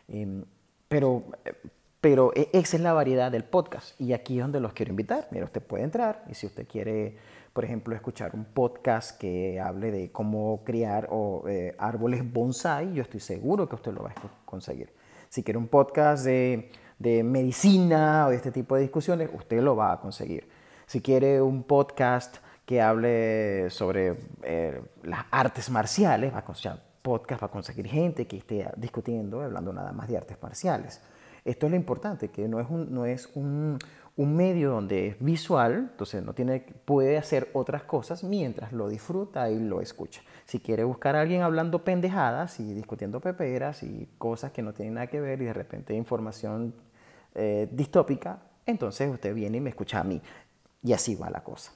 Eh, 0.07 0.43
pero 0.87 1.23
eh, 1.45 1.53
Pero 2.01 2.31
e, 2.33 2.49
esa 2.53 2.77
es 2.77 2.83
la 2.83 2.93
variedad 2.93 3.31
del 3.31 3.43
podcast 3.43 3.99
y 3.99 4.13
aquí 4.13 4.37
es 4.37 4.43
donde 4.43 4.61
los 4.61 4.73
quiero 4.73 4.91
invitar. 4.91 5.27
Mira, 5.31 5.45
usted 5.45 5.61
puede 5.61 5.83
entrar 5.83 6.23
y 6.29 6.33
si 6.33 6.45
usted 6.47 6.65
quiere, 6.65 7.17
por 7.51 7.65
ejemplo, 7.65 7.93
escuchar 7.93 8.31
un 8.33 8.45
podcast 8.45 9.19
que 9.19 9.59
hable 9.59 9.91
de 9.91 10.11
cómo 10.11 10.61
criar 10.63 11.09
eh, 11.47 11.75
árboles 11.77 12.21
bonsai, 12.31 12.93
yo 12.93 13.01
estoy 13.01 13.19
seguro 13.19 13.67
que 13.67 13.75
usted 13.75 13.91
lo 13.91 14.03
va 14.03 14.11
a 14.11 14.45
conseguir. 14.45 14.93
Si 15.27 15.43
quiere 15.43 15.57
un 15.57 15.67
podcast 15.67 16.23
de, 16.23 16.71
de 16.99 17.23
medicina 17.23 18.27
o 18.27 18.29
de 18.29 18.37
este 18.37 18.51
tipo 18.51 18.75
de 18.75 18.81
discusiones, 18.83 19.29
usted 19.33 19.61
lo 19.61 19.75
va 19.75 19.91
a 19.91 19.99
conseguir. 19.99 20.47
Si 20.89 21.01
quiere 21.01 21.39
un 21.39 21.61
podcast 21.61 22.37
que 22.65 22.81
hable 22.81 23.69
sobre 23.69 24.17
eh, 24.41 24.81
las 25.03 25.23
artes 25.29 25.69
marciales, 25.69 26.33
va 26.33 26.39
a 26.39 26.43
podcast 27.03 27.43
va 27.43 27.45
a 27.45 27.51
conseguir 27.51 27.85
gente 27.85 28.25
que 28.25 28.37
esté 28.37 28.67
discutiendo, 28.75 29.39
hablando 29.43 29.71
nada 29.71 29.91
más 29.91 30.07
de 30.07 30.17
artes 30.17 30.41
marciales. 30.41 30.99
Esto 31.45 31.67
es 31.67 31.69
lo 31.69 31.75
importante, 31.75 32.29
que 32.29 32.47
no 32.47 32.59
es 32.59 32.67
un, 32.71 32.91
no 32.91 33.05
es 33.05 33.29
un, 33.35 33.77
un 34.15 34.35
medio 34.35 34.71
donde 34.71 35.09
es 35.09 35.19
visual, 35.19 35.89
entonces 35.91 36.23
no 36.23 36.33
tiene, 36.33 36.61
puede 36.85 37.19
hacer 37.19 37.51
otras 37.53 37.83
cosas 37.83 38.23
mientras 38.23 38.73
lo 38.73 38.89
disfruta 38.89 39.51
y 39.51 39.59
lo 39.59 39.81
escucha. 39.81 40.23
Si 40.45 40.59
quiere 40.59 40.85
buscar 40.85 41.15
a 41.15 41.21
alguien 41.21 41.43
hablando 41.43 41.83
pendejadas 41.83 42.59
y 42.59 42.73
discutiendo 42.73 43.19
peperas 43.19 43.83
y 43.83 44.09
cosas 44.17 44.51
que 44.53 44.63
no 44.63 44.73
tienen 44.73 44.95
nada 44.95 45.05
que 45.05 45.21
ver 45.21 45.39
y 45.39 45.45
de 45.45 45.53
repente 45.53 45.93
información 45.93 46.73
eh, 47.35 47.69
distópica, 47.71 48.39
entonces 48.65 49.11
usted 49.11 49.35
viene 49.35 49.57
y 49.57 49.61
me 49.61 49.69
escucha 49.69 49.99
a 49.99 50.03
mí. 50.03 50.19
Y 50.83 50.93
así 50.93 51.15
va 51.15 51.29
la 51.29 51.43
cosa. 51.43 51.73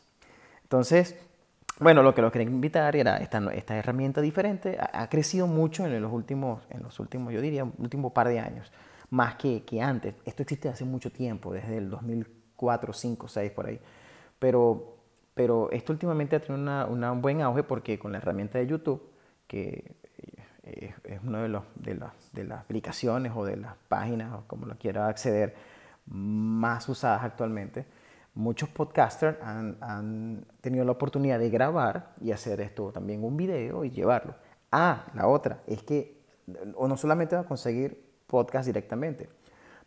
Entonces, 0.63 1.15
bueno, 1.79 2.03
lo 2.03 2.13
que 2.13 2.21
lo 2.21 2.31
quería 2.31 2.47
invitar 2.47 2.95
era 2.95 3.17
esta, 3.17 3.39
esta 3.53 3.75
herramienta 3.75 4.21
diferente. 4.21 4.77
Ha, 4.79 5.09
crecido 5.09 5.47
mucho 5.47 5.85
en 5.85 6.01
los 6.01 6.11
últimos, 6.11 6.61
en 6.69 6.83
los 6.83 6.99
últimos, 6.99 7.33
yo 7.33 7.41
diría, 7.41 7.63
último 7.63 8.13
par 8.13 8.27
de 8.27 8.39
años, 8.39 8.71
más 9.09 9.35
que, 9.35 9.63
antes. 9.81 10.15
Esto 10.25 10.43
existe 10.43 10.69
hace 10.69 10.85
mucho 10.85 11.11
tiempo, 11.11 11.51
desde 11.51 11.77
el 11.77 11.89
2004, 11.89 12.93
5, 12.93 13.27
6, 13.27 13.51
por 13.51 13.67
ahí. 13.67 13.79
Pero, 14.37 14.97
pero 15.33 15.71
esto 15.71 15.93
últimamente 15.93 16.35
ha 16.35 16.39
tenido 16.39 16.87
un 16.87 17.21
buen 17.21 17.41
auge 17.41 17.63
porque 17.63 17.97
con 17.97 18.11
la 18.11 18.19
herramienta 18.19 18.59
de 18.59 18.67
YouTube, 18.67 19.01
que 19.47 19.95
es, 20.63 20.93
es 21.03 21.21
una 21.23 21.41
de, 21.41 21.49
los, 21.49 21.63
de, 21.75 21.99
de 22.33 22.43
las 22.43 22.61
aplicaciones 22.61 23.33
o 23.35 23.45
de 23.45 23.57
las 23.57 23.75
páginas, 23.87 24.33
o 24.33 24.43
como 24.47 24.67
lo 24.67 24.77
quiera 24.77 25.07
acceder, 25.07 25.55
más 26.05 26.87
usadas 26.87 27.23
actualmente, 27.23 27.85
muchos 28.35 28.69
podcasters 28.69 29.37
han, 29.41 30.45
tenido 30.61 30.85
la 30.85 30.91
oportunidad 30.91 31.39
de 31.39 31.49
grabar 31.49 32.13
y 32.21 32.31
hacer 32.31 32.61
esto 32.61 32.91
también 32.91 33.23
un 33.23 33.37
video 33.37 33.85
y 33.85 33.91
llevarlo. 33.91 34.35
Ah, 34.71 35.05
la 35.13 35.27
otra 35.27 35.61
es 35.67 35.83
que 35.83 36.23
o 36.75 36.87
no 36.87 36.97
solamente 36.97 37.35
va 37.35 37.43
a 37.43 37.45
conseguir 37.45 38.03
podcast 38.27 38.65
directamente, 38.65 39.29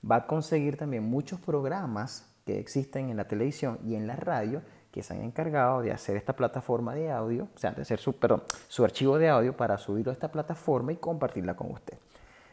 va 0.09 0.17
a 0.17 0.27
conseguir 0.27 0.77
también 0.77 1.03
muchos 1.05 1.41
programas 1.41 2.33
que 2.45 2.59
existen 2.59 3.11
en 3.11 3.17
la 3.17 3.27
televisión 3.27 3.79
y 3.85 3.97
en 3.97 4.07
la 4.07 4.17
radio 4.17 4.63
que 4.93 5.03
se 5.03 5.13
han 5.13 5.23
encargado 5.23 5.83
de 5.83 5.93
hacer 5.93 6.17
esta 6.17 6.35
plataforma 6.35 6.95
de 6.95 7.11
audio, 7.11 7.49
o 7.55 7.59
sea, 7.59 7.73
de 7.73 7.83
hacer 7.83 7.99
su, 7.99 8.15
su 8.69 8.85
archivo 8.85 9.19
de 9.19 9.29
audio 9.29 9.57
para 9.57 9.77
subirlo 9.77 10.11
a 10.11 10.15
esta 10.15 10.33
plataforma 10.33 10.93
y 10.93 10.97
compartirla 10.97 11.55
con 11.55 11.71
usted. 11.71 11.99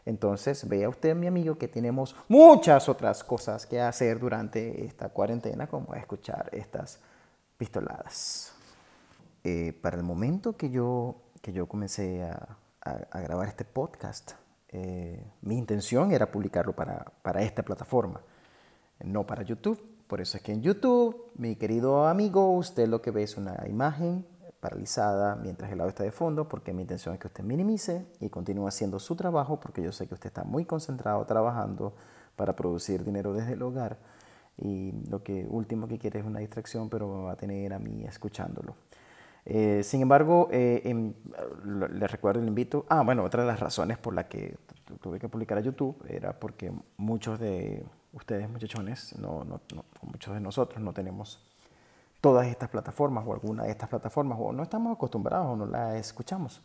Entonces, 0.05 0.67
vea 0.67 0.89
usted, 0.89 1.15
mi 1.15 1.27
amigo, 1.27 1.57
que 1.57 1.67
tenemos 1.67 2.15
muchas 2.27 2.89
otras 2.89 3.23
cosas 3.23 3.65
que 3.65 3.79
hacer 3.79 4.19
durante 4.19 4.85
esta 4.85 5.09
cuarentena, 5.09 5.67
como 5.67 5.93
escuchar 5.93 6.49
estas 6.51 6.99
pistoladas. 7.57 8.53
Eh, 9.43 9.77
para 9.81 9.97
el 9.97 10.03
momento 10.03 10.57
que 10.57 10.69
yo, 10.69 11.15
que 11.41 11.53
yo 11.53 11.67
comencé 11.67 12.23
a, 12.23 12.57
grabar 13.13 13.47
este 13.47 13.63
podcast, 13.63 14.33
eh, 14.67 15.23
mi 15.41 15.57
intención 15.57 16.11
era 16.11 16.29
publicarlo 16.29 16.73
para, 16.73 17.05
para 17.21 17.41
esta 17.41 17.63
plataforma, 17.63 18.19
no 19.01 19.25
para 19.25 19.43
YouTube. 19.43 19.81
Por 20.07 20.19
eso 20.19 20.35
es 20.35 20.43
que 20.43 20.51
en 20.51 20.61
YouTube, 20.61 21.31
mi 21.35 21.55
querido 21.55 22.07
amigo, 22.07 22.51
usted 22.51 22.89
lo 22.89 23.01
que 23.01 23.11
ve 23.11 23.23
es 23.23 23.37
una 23.37 23.63
imagen 23.69 24.25
paralizada 24.63 25.35
mientras 25.35 25.69
el 25.73 25.81
audio 25.81 25.89
está 25.89 26.03
de 26.03 26.11
fondo, 26.13 26.47
porque 26.47 26.71
mi 26.71 26.83
intención 26.83 27.13
es 27.13 27.19
que 27.19 27.27
usted 27.27 27.43
minimice 27.43 28.07
y 28.21 28.29
continúe 28.29 28.65
haciendo 28.65 28.97
su 28.97 29.13
trabajo, 29.17 29.59
porque 29.59 29.83
yo 29.83 29.91
sé 29.91 30.07
que 30.07 30.13
usted 30.13 30.27
está 30.27 30.45
muy 30.45 30.63
concentrado 30.63 31.25
trabajando 31.25 31.93
para 32.37 32.55
producir 32.55 33.03
dinero 33.03 33.33
desde 33.33 33.53
el 33.53 33.61
hogar 33.61 33.97
y 34.57 34.93
lo 35.09 35.21
que 35.21 35.45
último 35.49 35.89
que 35.89 35.99
quiere 35.99 36.19
es 36.19 36.25
una 36.25 36.39
distracción, 36.39 36.89
pero 36.89 37.23
va 37.23 37.33
a 37.33 37.35
tener 37.35 37.73
a 37.73 37.79
mí 37.79 38.05
escuchándolo. 38.05 38.75
Eh, 39.45 39.81
sin 39.83 40.01
embargo, 40.01 40.47
eh, 40.49 40.81
em, 40.85 41.13
le 41.65 42.07
recuerdo 42.07 42.41
le 42.41 42.47
invito. 42.47 42.85
Ah, 42.87 43.01
bueno, 43.01 43.25
otra 43.25 43.41
de 43.41 43.47
las 43.49 43.59
razones 43.59 43.97
por 43.97 44.13
la 44.13 44.29
que 44.29 44.55
tuve 45.01 45.19
que 45.19 45.27
publicar 45.27 45.57
a 45.57 45.61
YouTube 45.61 45.97
era 46.07 46.39
porque 46.39 46.71
muchos 46.95 47.37
de 47.37 47.83
ustedes, 48.13 48.49
muchachones, 48.49 49.19
no, 49.19 49.43
no, 49.43 49.59
no, 49.75 49.83
muchos 50.03 50.33
de 50.33 50.39
nosotros 50.39 50.81
no 50.81 50.93
tenemos 50.93 51.45
todas 52.23 52.47
estas 52.47 52.69
plataformas 52.69 53.25
o 53.27 53.33
alguna 53.33 53.63
de 53.63 53.71
estas 53.71 53.89
plataformas 53.89 54.37
o 54.39 54.53
no 54.53 54.63
estamos 54.63 54.95
acostumbrados 54.95 55.45
o 55.45 55.57
no 55.57 55.65
las 55.65 55.95
escuchamos. 55.95 56.61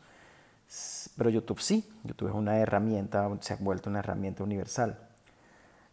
Pero 1.17 1.31
YouTube 1.31 1.59
sí, 1.59 1.91
YouTube 2.05 2.29
es 2.29 2.35
una 2.37 2.59
herramienta, 2.59 3.29
se 3.41 3.55
ha 3.55 3.57
vuelto 3.57 3.91
una 3.91 3.99
herramienta 3.99 4.45
universal. 4.45 4.97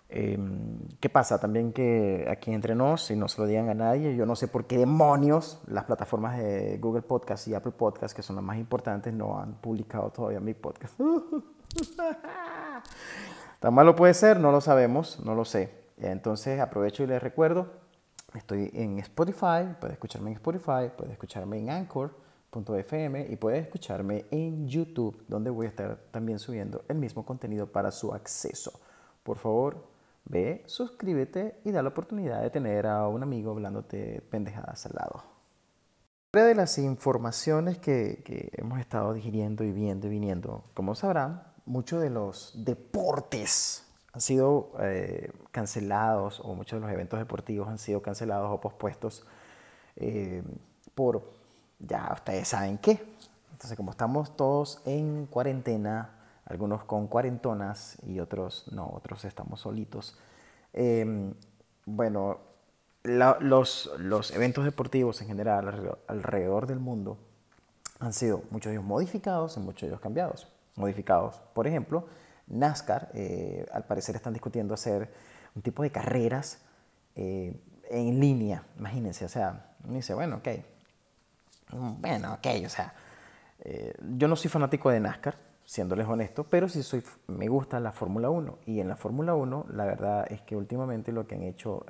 Em, 0.07 0.77
¿Qué 0.99 1.09
pasa? 1.09 1.39
También 1.39 1.73
que 1.73 2.27
aquí 2.29 2.51
entre 2.51 2.75
nos, 2.75 3.09
y 3.09 3.15
no 3.15 3.27
se 3.27 3.41
lo 3.41 3.47
digan 3.47 3.69
a 3.69 3.73
nadie, 3.73 4.15
yo 4.15 4.27
no 4.27 4.35
sé 4.35 4.47
por 4.47 4.65
qué 4.65 4.77
demonios 4.77 5.59
las 5.65 5.85
plataformas 5.85 6.37
de 6.37 6.77
Google 6.77 7.01
Podcast 7.01 7.47
y 7.47 7.55
Apple 7.55 7.71
Podcast, 7.71 8.15
que 8.15 8.21
son 8.21 8.35
las 8.35 8.45
más 8.45 8.57
importantes, 8.57 9.15
no 9.15 9.39
han 9.39 9.53
publicado 9.53 10.11
todavía 10.11 10.41
mi 10.41 10.53
podcast. 10.53 10.93
¿Tan 13.59 13.73
malo 13.73 13.95
puede 13.95 14.13
ser? 14.13 14.39
No 14.39 14.51
lo 14.51 14.61
sabemos, 14.61 15.19
no 15.25 15.33
lo 15.33 15.43
sé. 15.43 15.85
Entonces 15.97 16.59
aprovecho 16.59 17.01
y 17.01 17.07
les 17.07 17.23
recuerdo 17.23 17.84
Estoy 18.35 18.69
en 18.73 18.99
Spotify, 18.99 19.75
puedes 19.79 19.93
escucharme 19.93 20.31
en 20.31 20.35
Spotify, 20.35 20.91
puedes 20.95 21.13
escucharme 21.13 21.57
en 21.57 21.69
Anchor.fm 21.69 23.27
y 23.29 23.35
puedes 23.37 23.63
escucharme 23.63 24.25
en 24.29 24.67
YouTube, 24.67 25.23
donde 25.27 25.49
voy 25.49 25.67
a 25.67 25.69
estar 25.69 25.97
también 26.11 26.39
subiendo 26.39 26.83
el 26.89 26.97
mismo 26.97 27.25
contenido 27.25 27.71
para 27.71 27.91
su 27.91 28.13
acceso. 28.13 28.79
Por 29.23 29.37
favor, 29.37 29.87
ve, 30.25 30.63
suscríbete 30.65 31.61
y 31.63 31.71
da 31.71 31.81
la 31.81 31.89
oportunidad 31.89 32.41
de 32.41 32.49
tener 32.49 32.87
a 32.87 33.07
un 33.07 33.23
amigo 33.23 33.51
hablándote 33.51 34.21
pendejadas 34.29 34.85
al 34.85 34.93
lado. 34.95 35.23
Una 36.33 36.43
de 36.43 36.55
las 36.55 36.77
informaciones 36.77 37.77
que, 37.77 38.21
que 38.25 38.49
hemos 38.53 38.79
estado 38.79 39.13
digiriendo 39.13 39.63
y 39.63 39.71
viendo 39.71 40.07
y 40.07 40.09
viniendo, 40.09 40.65
como 40.73 40.93
sabrán, 40.93 41.43
muchos 41.65 42.01
de 42.01 42.09
los 42.09 42.51
deportes 42.65 43.84
han 44.15 44.21
sido 44.21 44.71
eh, 44.79 45.29
cancelados 45.51 46.39
o 46.39 46.55
muchos 46.55 46.79
de 46.79 46.85
los 46.85 46.93
eventos 46.93 47.19
deportivos 47.19 47.67
han 47.67 47.77
sido 47.77 48.01
cancelados 48.01 48.49
o 48.49 48.61
pospuestos 48.61 49.25
eh, 49.97 50.41
por, 50.95 51.21
ya 51.79 52.11
ustedes 52.13 52.47
saben 52.47 52.77
qué. 52.77 53.03
Entonces, 53.51 53.75
como 53.75 53.91
estamos 53.91 54.37
todos 54.37 54.81
en 54.85 55.25
cuarentena, 55.25 56.11
algunos 56.45 56.85
con 56.85 57.07
cuarentonas 57.07 57.97
y 58.07 58.21
otros 58.21 58.71
no, 58.71 58.87
otros 58.87 59.25
estamos 59.25 59.59
solitos. 59.59 60.17
Em, 60.71 61.33
bueno, 61.85 62.37
los, 63.03 63.91
los, 63.99 64.31
eventos 64.31 64.63
deportivos 64.63 65.21
en 65.21 65.27
general 65.27 65.97
alrededor, 66.07 66.67
del 66.67 66.79
mundo 66.79 67.17
han 67.99 68.13
sido 68.13 68.43
muchos 68.49 68.69
de 68.69 68.75
ellos 68.75 68.85
modificados 68.85 69.57
y 69.57 69.59
muchos 69.59 69.81
de 69.81 69.87
ellos 69.87 69.99
cambiados. 69.99 70.47
Modificados, 70.77 71.41
por 71.53 71.67
ejemplo, 71.67 72.05
NASCAR, 72.47 73.09
eh, 73.13 73.65
al 73.71 73.85
parecer 73.85 74.15
están 74.15 74.33
discutiendo 74.33 74.73
hacer 74.73 75.11
un 75.55 75.61
tipo 75.61 75.83
de 75.83 75.91
carreras 75.91 76.59
eh, 77.15 77.59
en 77.89 78.19
línea, 78.19 78.63
imagínense, 78.77 79.25
o 79.25 79.29
sea, 79.29 79.73
dice, 79.83 80.13
bueno, 80.13 80.37
ok, 80.37 80.47
mm, 81.71 82.01
bueno, 82.01 82.33
ok, 82.33 82.47
o 82.65 82.69
sea, 82.69 82.93
eh, 83.59 83.93
yo 84.17 84.27
no 84.27 84.35
soy 84.35 84.49
fanático 84.49 84.89
de 84.89 84.99
NASCAR, 84.99 85.35
siéndoles 85.65 86.07
honesto, 86.07 86.43
pero 86.43 86.69
sí 86.69 86.83
soy, 86.83 87.03
me 87.27 87.47
gusta 87.47 87.79
la 87.79 87.91
Fórmula 87.91 88.29
1. 88.29 88.59
Y 88.67 88.79
en 88.79 88.87
la 88.87 88.95
Fórmula 88.95 89.33
1, 89.33 89.65
la 89.71 89.85
verdad 89.85 90.31
es 90.31 90.41
que 90.41 90.55
últimamente 90.55 91.11
lo 91.11 91.25
que 91.25 91.35
han 91.35 91.41
hecho, 91.41 91.83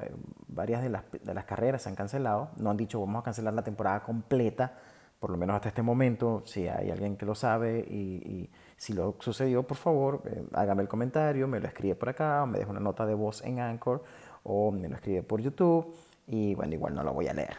varias 0.47 0.81
de 0.81 0.89
las, 0.89 1.03
de 1.11 1.33
las 1.33 1.43
carreras 1.43 1.81
se 1.81 1.89
han 1.89 1.95
cancelado, 1.95 2.51
no 2.55 2.69
han 2.69 2.77
dicho 2.77 3.01
vamos 3.01 3.19
a 3.19 3.23
cancelar 3.23 3.53
la 3.53 3.63
temporada 3.63 4.01
completa, 4.01 4.77
por 5.19 5.29
lo 5.31 5.37
menos 5.37 5.55
hasta 5.55 5.69
este 5.69 5.81
momento, 5.81 6.43
si 6.45 6.67
hay 6.67 6.91
alguien 6.91 7.17
que 7.17 7.25
lo 7.25 7.35
sabe 7.35 7.79
y 7.79 8.49
si 8.77 8.93
lo 8.93 9.15
sucedió, 9.19 9.63
por 9.63 9.77
favor, 9.77 10.21
eh, 10.25 10.45
hágame 10.53 10.81
el 10.81 10.87
comentario, 10.87 11.47
me 11.47 11.59
lo 11.59 11.67
escribe 11.67 11.95
por 11.95 12.09
acá, 12.09 12.45
me 12.45 12.59
deja 12.59 12.71
una 12.71 12.79
nota 12.79 13.05
de 13.05 13.13
voz 13.13 13.43
en 13.43 13.59
Anchor, 13.59 14.03
o 14.43 14.71
me 14.71 14.89
lo 14.89 14.95
escribe 14.95 15.23
por 15.23 15.41
YouTube, 15.41 15.93
y 16.27 16.55
bueno, 16.55 16.73
igual 16.73 16.95
no 16.95 17.03
lo 17.03 17.13
voy 17.13 17.27
a 17.27 17.33
leer. 17.33 17.55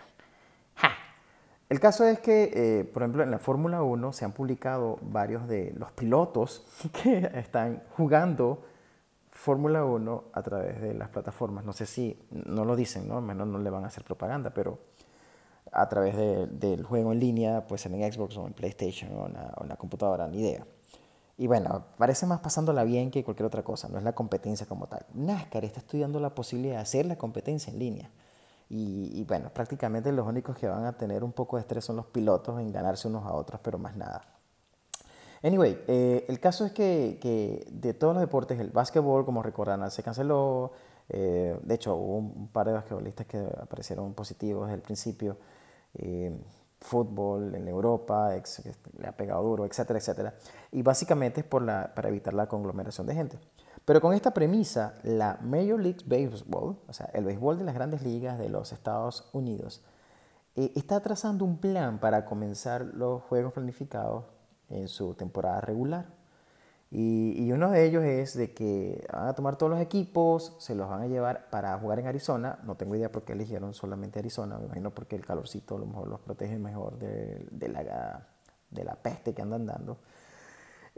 El 1.69 1.81
caso 1.81 2.05
es 2.07 2.21
que, 2.21 2.53
eh, 2.55 2.85
por 2.85 3.03
ejemplo, 3.03 3.25
en 3.25 3.31
la 3.33 3.41
Fórmula 3.41 3.83
1 3.83 4.13
se 4.13 4.25
han 4.25 4.31
publicado 4.31 4.99
varios 5.03 5.49
de 5.49 5.73
los 5.77 5.91
pilotos 5.93 6.65
que 7.03 7.29
están 7.35 7.83
jugando 7.97 8.63
Fórmula 9.33 9.85
1 9.85 10.25
a 10.33 10.43
través 10.43 10.81
de 10.81 10.95
las 10.95 11.09
plataformas. 11.09 11.65
No 11.65 11.73
sé 11.73 11.87
si, 11.87 12.23
no 12.31 12.65
lo 12.65 12.77
dicen, 12.77 13.09
¿no? 13.09 13.21
Menos 13.21 13.49
no 13.49 13.59
le 13.59 13.69
van 13.71 13.83
a 13.83 13.89
hacer 13.89 14.05
propaganda, 14.05 14.51
pero 14.51 14.79
a 15.73 15.89
través 15.89 16.17
del 16.17 16.85
juego 16.85 17.13
en 17.13 17.21
línea, 17.21 17.67
pues 17.67 17.87
en 17.87 18.13
Xbox 18.13 18.37
o 18.37 18.47
en 18.47 18.53
PlayStation 18.53 19.13
o 19.19 19.27
en 19.27 19.35
la, 19.35 19.55
o 19.57 19.63
en 19.63 19.69
la 19.69 19.77
computadora, 19.77 20.27
ni 20.29 20.41
idea. 20.41 20.67
Y 21.39 21.47
bueno, 21.47 21.85
parece 21.99 22.25
más 22.25 22.41
pasándola 22.41 22.85
bien 22.85 23.11
que 23.11 23.23
cualquier 23.23 23.47
otra 23.47 23.63
cosa, 23.63 23.89
no 23.89 23.99
es 23.99 24.05
la 24.05 24.15
competencia 24.15 24.67
como 24.67 24.87
tal. 24.87 25.05
NASCAR 25.15 25.65
está 25.65 25.81
estudiando 25.81 26.19
la 26.19 26.35
posibilidad 26.35 26.77
de 26.77 26.83
hacer 26.83 27.07
la 27.07 27.17
competencia 27.17 27.73
en 27.73 27.79
línea. 27.79 28.11
Y, 28.69 29.23
bueno, 29.29 29.51
prácticamente 29.51 30.11
los 30.11 30.27
únicos 30.27 30.57
que 30.59 30.67
van 30.67 30.87
a 30.87 30.97
tener 30.97 31.23
un 31.23 31.31
poco 31.31 31.57
de 31.57 31.61
estrés 31.61 31.85
son 31.85 31.97
los 31.97 32.07
pilotos 32.07 32.59
en 32.59 32.73
ganarse 32.73 33.07
unos 33.07 33.25
a 33.25 33.33
otros, 33.33 33.61
pero 33.63 33.79
más 33.79 33.97
nada. 33.97 34.23
Anyway, 35.41 35.85
eh, 35.87 36.25
el 36.27 36.41
caso 36.41 36.65
es 36.65 36.73
que, 36.73 37.19
que, 37.21 37.65
de 37.71 37.95
todos 37.95 38.15
los 38.15 38.23
deportes, 38.23 38.59
el 38.59 38.71
básquetbol, 38.71 39.25
como 39.25 39.43
recordarán, 39.43 39.89
se 39.93 40.03
canceló. 40.03 40.73
Eh, 41.09 41.59
de 41.63 41.75
hecho, 41.75 41.95
hubo 41.95 42.17
un 42.17 42.49
par 42.49 42.67
de 42.67 42.73
basquetbolistas 42.73 43.27
que 43.27 43.39
aparecieron 43.61 44.15
positivos 44.15 44.67
desde 44.67 44.77
el 44.77 44.83
principio. 44.83 45.39
Eh, 45.95 46.37
fútbol 46.81 47.55
en 47.55 47.69
Europa, 47.69 48.31
le 48.99 49.07
ha 49.07 49.13
pegado 49.17 49.43
duro, 49.43 49.65
etcétera, 49.65 49.99
etcétera. 49.99 50.35
Y 50.73 50.83
básicamente 50.83 51.41
es 51.41 51.47
por 51.47 51.63
la, 51.63 51.93
para 51.95 52.09
evitar 52.09 52.35
la 52.35 52.47
conglomeración 52.49 53.07
de 53.07 53.15
gente. 53.15 53.39
Pero 53.85 54.01
con 54.01 54.13
esta 54.15 54.33
premisa, 54.33 54.95
la 55.03 55.39
Major 55.43 55.81
League 55.81 56.05
Baseball, 56.07 56.77
o 56.87 56.93
sea, 56.93 57.07
el 57.15 57.25
béisbol 57.25 57.59
de 57.59 57.65
las 57.65 57.75
grandes 57.75 58.03
ligas 58.03 58.39
de 58.39 58.49
los 58.49 58.73
Estados 58.73 59.29
Unidos, 59.33 59.85
eh, 60.57 60.73
está 60.75 61.01
trazando 61.01 61.45
un 61.45 61.59
plan 61.59 61.99
para 62.01 62.25
comenzar 62.25 62.83
los 62.83 63.23
juegos 63.23 63.53
planificados 63.53 64.25
en 64.69 64.89
su 64.89 65.15
temporada 65.15 65.61
regular. 65.61 66.16
Y, 66.91 67.51
uno 67.51 67.71
de 67.71 67.85
ellos 67.85 68.05
es 68.05 68.37
de 68.37 68.55
que 68.55 69.05
van 69.13 69.29
a 69.29 69.35
tomar 69.35 69.57
todos 69.57 69.71
los 69.71 69.81
equipos, 69.81 70.55
se 70.59 70.75
los 70.75 70.89
van 70.89 71.03
a 71.03 71.07
llevar 71.07 71.51
para 71.51 71.77
jugar 71.79 71.99
en 71.99 72.07
Arizona. 72.07 72.59
No 72.65 72.77
tengo 72.77 72.95
idea 72.95 73.11
por 73.11 73.25
qué 73.25 73.33
eligieron 73.33 73.75
solamente 73.75 74.19
Arizona, 74.19 74.59
me 74.59 74.67
imagino 74.67 74.91
porque 74.91 75.17
el 75.17 75.27
calorcito 75.27 75.77
a 75.77 75.79
lo 75.81 75.87
mejor 75.87 76.09
los 76.09 76.21
protege 76.21 76.59
mejor 76.59 76.99
de, 76.99 77.47
de 77.51 77.69
la, 77.69 78.27
de 78.71 78.85
la 78.85 78.95
peste 78.95 79.35
que 79.35 79.43
andan 79.43 79.67
dando. 79.67 79.99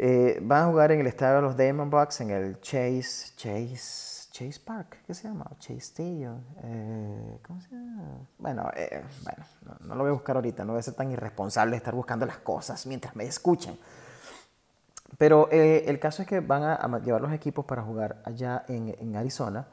Eh, 0.01 0.39
van 0.43 0.63
a 0.63 0.67
jugar 0.69 0.93
en 0.93 1.01
el 1.01 1.09
estadio 1.09 1.37
de 1.37 1.43
los 1.43 1.57
Diamondbacks, 1.57 2.21
en 2.21 2.31
el 2.31 2.61
Chase, 2.61 3.33
Chase, 3.35 4.29
Chase 4.31 4.61
Park, 4.65 4.99
¿qué 5.05 5.13
se 5.13 5.27
llama? 5.27 5.51
Chase 5.59 5.79
Stadium. 5.79 6.41
Eh, 6.63 7.39
¿Cómo 7.45 7.61
se 7.61 7.71
llama? 7.71 8.29
Bueno, 8.39 8.71
eh, 8.77 9.03
bueno 9.25 9.79
no, 9.81 9.95
lo 9.97 10.03
voy 10.03 10.11
a 10.11 10.13
buscar 10.13 10.37
ahorita, 10.37 10.65
no 10.65 10.75
voy 10.75 10.79
a 10.81 10.83
ser 10.83 10.95
tan 10.95 11.11
irresponsable 11.11 11.73
de 11.73 11.79
estar 11.79 11.97
buscando 11.97 12.27
las 12.27 12.39
cosas 12.39 12.87
mientras 12.87 13.17
me 13.17 13.25
escuchen. 13.25 13.77
Pero 15.19 15.49
eh, 15.51 15.85
el 15.89 15.99
caso 15.99 16.23
es 16.23 16.29
que 16.29 16.39
van 16.39 16.63
a, 16.63 17.01
llevar 17.01 17.21
los 17.21 17.33
equipos 17.33 17.65
para 17.65 17.83
jugar 17.83 18.23
allá 18.25 18.65
en, 18.69 18.95
en 18.99 19.17
Arizona. 19.17 19.67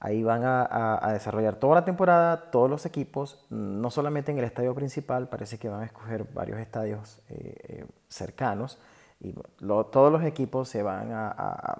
Ahí 0.00 0.22
van 0.22 0.44
a, 0.44 0.98
a, 1.00 1.12
desarrollar 1.12 1.56
toda 1.56 1.76
la 1.76 1.84
temporada, 1.84 2.50
todos 2.50 2.68
los 2.68 2.84
equipos, 2.84 3.46
no 3.50 3.90
solamente 3.90 4.30
en 4.32 4.38
el 4.38 4.44
estadio 4.44 4.74
principal, 4.74 5.28
parece 5.28 5.58
que 5.58 5.68
van 5.68 5.82
a 5.82 5.84
escoger 5.86 6.24
varios 6.32 6.58
estadios 6.58 7.20
eh, 7.28 7.54
eh, 7.68 7.86
cercanos 8.08 8.78
y 9.20 9.34
todos 9.58 10.12
los 10.12 10.22
equipos 10.22 10.68
se 10.68 10.82
van 10.82 11.10
a, 11.12 11.78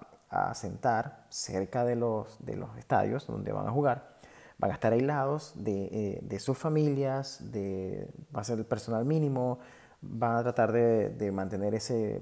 sentar 0.55 1.25
cerca 1.31 1.85
de 1.85 1.97
los, 1.97 2.45
de 2.45 2.57
los 2.57 2.77
estadios 2.77 3.27
donde 3.27 3.53
van 3.53 3.67
a 3.67 3.71
jugar. 3.71 4.19
Van 4.59 4.73
a 4.73 4.75
estar 4.75 4.93
aislados 4.93 5.53
de, 5.55 6.19
de 6.21 6.39
sus 6.41 6.59
familias, 6.59 7.53
de, 7.53 8.11
va 8.35 8.41
a 8.41 8.45
ser 8.45 8.59
el 8.59 8.67
personal 8.67 9.05
mínimo, 9.05 9.61
van 10.03 10.37
a 10.37 10.43
tratar 10.43 10.73
de, 10.73 11.11
de 11.11 11.33
mantener 11.33 11.75
ese, 11.75 12.21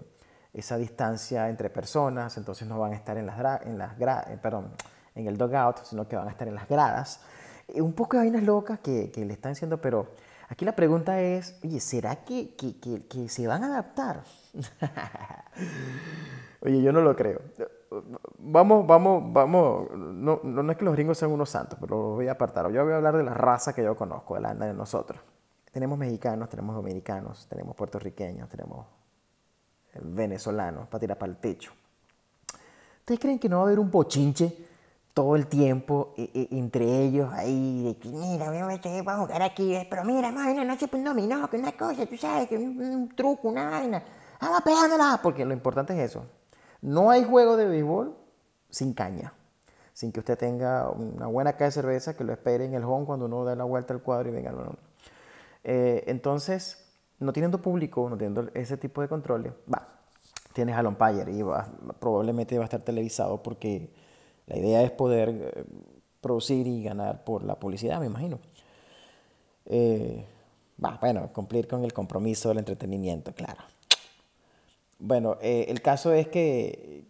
esa 0.56 0.78
distancia 0.78 1.50
entre 1.50 1.68
personas, 1.68 2.38
entonces 2.38 2.66
no 2.66 2.78
van 2.78 2.92
a 2.92 2.96
estar 2.96 3.18
en 3.18 3.26
las, 3.26 3.62
en 3.66 3.76
las 3.76 3.92
eh, 4.00 4.38
perdón, 4.40 4.72
en 5.14 5.26
el 5.26 5.36
dugout, 5.36 5.84
sino 5.84 6.08
que 6.08 6.16
van 6.16 6.28
a 6.28 6.30
estar 6.30 6.48
en 6.48 6.54
las 6.54 6.66
gradas. 6.66 7.20
Un 7.74 7.92
poco 7.92 8.16
de 8.16 8.22
vainas 8.22 8.42
locas 8.42 8.80
que, 8.80 9.10
que 9.10 9.26
le 9.26 9.34
están 9.34 9.52
diciendo, 9.52 9.82
pero 9.82 10.06
aquí 10.48 10.64
la 10.64 10.74
pregunta 10.74 11.20
es, 11.20 11.58
oye, 11.62 11.78
¿será 11.78 12.24
que, 12.24 12.56
que, 12.56 13.06
que 13.06 13.28
se 13.28 13.46
van 13.46 13.64
a 13.64 13.66
adaptar? 13.66 14.22
oye, 16.62 16.80
yo 16.80 16.90
no 16.90 17.02
lo 17.02 17.14
creo. 17.14 17.42
Vamos, 18.38 18.86
vamos, 18.86 19.32
vamos, 19.32 19.90
no, 19.94 20.40
no, 20.42 20.72
es 20.72 20.78
que 20.78 20.84
los 20.86 20.94
gringos 20.94 21.18
sean 21.18 21.32
unos 21.32 21.50
santos, 21.50 21.78
pero 21.78 21.96
los 21.96 22.14
voy 22.14 22.28
a 22.28 22.32
apartar. 22.32 22.70
Yo 22.72 22.82
voy 22.82 22.94
a 22.94 22.96
hablar 22.96 23.16
de 23.16 23.24
la 23.24 23.34
raza 23.34 23.74
que 23.74 23.82
yo 23.82 23.94
conozco, 23.94 24.36
de 24.36 24.40
la 24.40 24.54
de 24.54 24.72
nosotros. 24.72 25.20
Tenemos 25.70 25.98
mexicanos, 25.98 26.48
tenemos 26.48 26.74
dominicanos, 26.74 27.46
tenemos 27.46 27.76
puertorriqueños, 27.76 28.48
tenemos 28.48 28.86
venezolano 30.02 30.86
para 30.90 31.00
tirar 31.00 31.18
para 31.18 31.32
el 31.32 31.38
techo. 31.38 31.72
¿Ustedes 33.00 33.20
creen 33.20 33.38
que 33.38 33.48
no 33.48 33.58
va 33.58 33.62
a 33.62 33.66
haber 33.66 33.78
un 33.78 33.90
bochinche 33.90 34.66
todo 35.16 35.34
el 35.34 35.46
tiempo 35.46 36.12
e, 36.18 36.28
e, 36.34 36.58
entre 36.58 36.84
ellos 36.84 37.32
ahí 37.32 37.84
de 37.84 37.96
que 37.96 38.08
mira, 38.10 38.50
vamos 38.50 39.08
a 39.08 39.16
jugar 39.16 39.40
aquí, 39.40 39.74
pero 39.88 40.04
mira, 40.04 40.30
noche 40.30 40.88
pues 40.88 41.02
no, 41.02 41.14
que 41.48 41.56
una 41.56 41.72
cosa, 41.72 42.04
tú 42.04 42.18
sabes, 42.18 42.46
que 42.48 42.58
un, 42.58 43.08
truco, 43.16 43.48
una 43.48 43.70
vaina, 43.70 44.02
vamos 44.38 44.60
pegándola, 44.60 45.18
porque 45.22 45.46
lo 45.46 45.54
importante 45.54 45.94
es 45.94 46.10
eso. 46.10 46.26
No 46.82 47.10
hay 47.10 47.24
juego 47.24 47.56
de 47.56 47.66
béisbol 47.66 48.14
sin 48.68 48.92
caña, 48.92 49.32
sin 49.94 50.12
que 50.12 50.20
usted 50.20 50.36
tenga 50.36 50.90
una 50.90 51.28
buena 51.28 51.52
caja 51.54 51.64
de 51.64 51.72
cerveza 51.72 52.14
que 52.14 52.22
lo 52.22 52.34
espere 52.34 52.66
en 52.66 52.74
el 52.74 52.84
home 52.84 53.06
cuando 53.06 53.24
uno 53.24 53.42
da 53.42 53.56
la 53.56 53.64
vuelta 53.64 53.94
al 53.94 54.02
cuadro 54.02 54.28
y 54.28 54.32
venga. 54.32 54.52
Eh, 55.64 56.04
entonces, 56.08 56.85
no 57.18 57.32
teniendo 57.32 57.60
público, 57.60 58.08
no 58.08 58.16
teniendo 58.16 58.50
ese 58.54 58.76
tipo 58.76 59.00
de 59.00 59.08
controles, 59.08 59.52
va, 59.72 59.88
tienes 60.52 60.76
al 60.76 60.86
umpire 60.86 61.30
y 61.32 61.42
va, 61.42 61.68
probablemente 61.98 62.56
va 62.56 62.64
a 62.64 62.66
estar 62.66 62.80
televisado 62.80 63.42
porque 63.42 63.90
la 64.46 64.56
idea 64.56 64.82
es 64.82 64.90
poder 64.90 65.28
eh, 65.28 65.64
producir 66.20 66.66
y 66.66 66.82
ganar 66.82 67.24
por 67.24 67.44
la 67.44 67.56
publicidad, 67.56 68.00
me 68.00 68.06
imagino. 68.06 68.38
Eh, 69.66 70.24
bueno, 71.00 71.32
cumplir 71.32 71.66
con 71.66 71.84
el 71.84 71.92
compromiso 71.92 72.48
del 72.50 72.58
entretenimiento, 72.58 73.32
claro. 73.32 73.62
Bueno, 74.98 75.36
eh, 75.40 75.66
el 75.68 75.82
caso 75.82 76.12
es 76.12 76.28
que, 76.28 77.04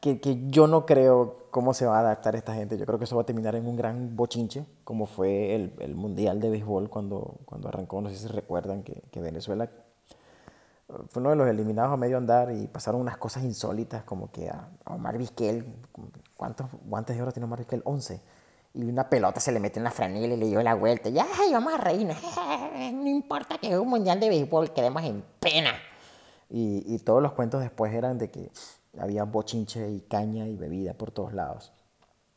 que, 0.00 0.20
que, 0.20 0.48
yo 0.48 0.66
no 0.66 0.86
creo 0.86 1.46
cómo 1.50 1.74
se 1.74 1.86
va 1.86 1.98
a 1.98 2.00
adaptar 2.00 2.34
esta 2.34 2.54
gente. 2.54 2.78
Yo 2.78 2.86
creo 2.86 2.98
que 2.98 3.04
eso 3.04 3.16
va 3.16 3.22
a 3.22 3.26
terminar 3.26 3.54
en 3.54 3.66
un 3.66 3.76
gran 3.76 4.16
bochinche, 4.16 4.64
como 4.84 5.06
fue 5.06 5.54
el, 5.54 5.74
el 5.80 5.94
Mundial 5.94 6.40
de 6.40 6.50
Béisbol 6.50 6.88
cuando, 6.88 7.36
cuando 7.44 7.68
arrancó. 7.68 8.00
No 8.00 8.08
sé 8.08 8.16
si 8.16 8.26
recuerdan 8.28 8.82
que, 8.82 9.02
que, 9.10 9.20
Venezuela 9.20 9.68
fue 11.08 11.20
uno 11.20 11.30
de 11.30 11.36
los 11.36 11.48
eliminados 11.48 11.92
a 11.92 11.96
medio 11.96 12.16
andar 12.16 12.50
y 12.50 12.66
pasaron 12.66 13.00
unas 13.00 13.18
cosas 13.18 13.44
insólitas, 13.44 14.02
como 14.04 14.30
que 14.30 14.48
a, 14.48 14.68
Omar 14.86 15.18
Vizquel, 15.18 15.64
¿cuántos 16.36 16.66
guantes 16.84 17.16
de 17.16 17.22
oro 17.22 17.32
tiene 17.32 17.44
Omar 17.44 17.58
Vizquel? 17.58 17.82
11. 17.84 18.20
Y 18.72 18.84
una 18.84 19.08
pelota 19.08 19.40
se 19.40 19.52
le 19.52 19.60
mete 19.60 19.80
en 19.80 19.84
la 19.84 19.90
franela 19.90 20.34
y 20.34 20.36
le 20.36 20.46
dio 20.46 20.62
la 20.62 20.74
vuelta. 20.74 21.08
Y 21.08 21.18
¡ay, 21.18 21.52
vamos 21.52 21.74
a 21.74 21.78
reírnos! 21.78 22.16
No 22.92 23.06
importa 23.06 23.58
que 23.58 23.68
es 23.68 23.78
un 23.78 23.88
Mundial 23.88 24.18
de 24.18 24.28
Béisbol, 24.28 24.72
quedemos 24.72 25.02
en 25.02 25.22
pena. 25.40 25.72
Y, 26.48 26.82
y 26.86 26.98
todos 27.00 27.22
los 27.22 27.32
cuentos 27.32 27.60
después 27.60 27.92
eran 27.92 28.18
de 28.18 28.30
que 28.30 28.50
había 28.98 29.24
bochinche 29.24 29.90
y 29.90 30.00
caña 30.00 30.46
y 30.48 30.56
bebida 30.56 30.94
por 30.94 31.10
todos 31.10 31.32
lados. 31.32 31.72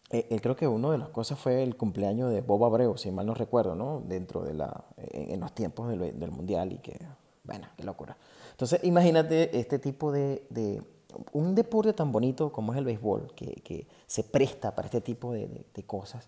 Eh, 0.09 0.39
creo 0.41 0.55
que 0.55 0.67
una 0.67 0.91
de 0.91 0.99
las 0.99 1.09
cosas 1.09 1.39
fue 1.39 1.63
el 1.63 1.75
cumpleaños 1.75 2.31
de 2.31 2.41
Bob 2.41 2.63
Abreu, 2.65 2.97
si 2.97 3.09
mal 3.09 3.25
no 3.25 3.33
recuerdo, 3.33 3.73
¿no? 3.73 4.01
Dentro 4.05 4.43
de 4.43 4.53
la, 4.53 4.85
en, 4.97 5.39
los 5.39 5.53
tiempos 5.53 5.89
del, 5.89 6.19
del, 6.19 6.31
Mundial 6.31 6.71
y 6.71 6.77
que, 6.77 6.99
bueno, 7.43 7.67
qué 7.75 7.83
locura. 7.83 8.15
Entonces, 8.51 8.83
imagínate 8.83 9.57
este 9.57 9.79
tipo 9.79 10.11
de, 10.11 10.45
de 10.51 10.83
un 11.31 11.55
deporte 11.55 11.93
tan 11.93 12.11
bonito 12.11 12.51
como 12.51 12.73
es 12.73 12.77
el 12.77 12.85
béisbol, 12.85 13.33
que, 13.35 13.55
que 13.63 13.87
se 14.05 14.23
presta 14.23 14.75
para 14.75 14.85
este 14.85 15.01
tipo 15.01 15.33
de, 15.33 15.65
de, 15.73 15.83
cosas. 15.83 16.27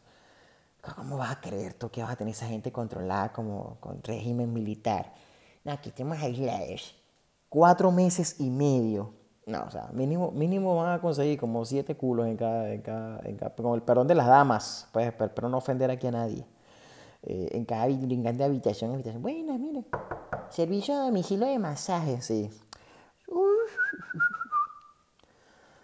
¿Cómo 0.96 1.18
vas 1.18 1.32
a 1.32 1.42
creer 1.42 1.76
tú 1.76 1.90
que 1.90 2.02
vas 2.02 2.12
a 2.12 2.16
tener 2.16 2.34
esa 2.34 2.48
gente 2.48 2.72
controlada 2.72 3.32
como 3.34 3.78
con 3.82 4.02
régimen 4.02 4.52
militar? 4.52 5.14
No, 5.64 5.74
aquí 5.74 5.92
tenemos 5.92 6.18
aislados. 6.24 6.96
Cuatro 7.50 7.92
meses 7.92 8.40
y 8.40 8.50
medio 8.50 9.14
no, 9.46 9.64
o 9.64 9.70
sea, 9.70 9.90
mínimo, 9.94 10.32
mínimo 10.32 10.76
van 10.76 10.94
a 10.94 11.02
conseguir 11.02 11.40
como 11.40 11.66
siete 11.66 11.96
culos 11.96 12.28
en 12.28 12.36
cada, 12.36 12.74
en 12.74 12.82
cada, 12.82 13.20
en 13.24 13.38
cada 13.38 13.54
con 13.56 13.76
el 13.76 13.84
perdón 13.84 14.08
de 14.08 14.16
las 14.16 14.26
damas, 14.28 14.88
pues, 14.92 15.14
pero 15.14 15.50
no 15.50 15.58
ofender 15.58 15.92
aquí 15.92 16.08
a 16.08 16.12
nadie. 16.12 16.48
Eh, 17.22 17.50
en 17.54 17.66
cada 17.66 17.84
habitación, 17.84 18.94
habitación. 18.94 19.22
Bueno, 19.22 19.58
miren, 19.58 19.86
servicio 20.50 20.96
de 20.96 21.06
domicilio 21.06 21.48
de 21.48 21.60
masaje, 21.60 22.22
sí. 22.22 22.50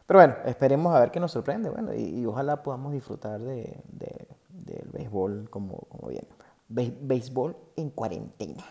Pero 0.07 0.19
bueno, 0.19 0.35
esperemos 0.45 0.93
a 0.93 0.99
ver 0.99 1.11
qué 1.11 1.21
nos 1.21 1.31
sorprende, 1.31 1.69
bueno, 1.69 1.93
y, 1.93 2.25
ojalá 2.25 2.61
podamos 2.61 2.91
disfrutar 2.91 3.39
de, 3.39 3.81
de, 3.87 4.27
del 4.49 4.89
béisbol 4.91 5.49
como, 5.49 5.77
como 5.87 6.09
viene. 6.09 6.27
béisbol 6.67 7.55
en 7.77 7.91
cuarentena. 7.91 8.65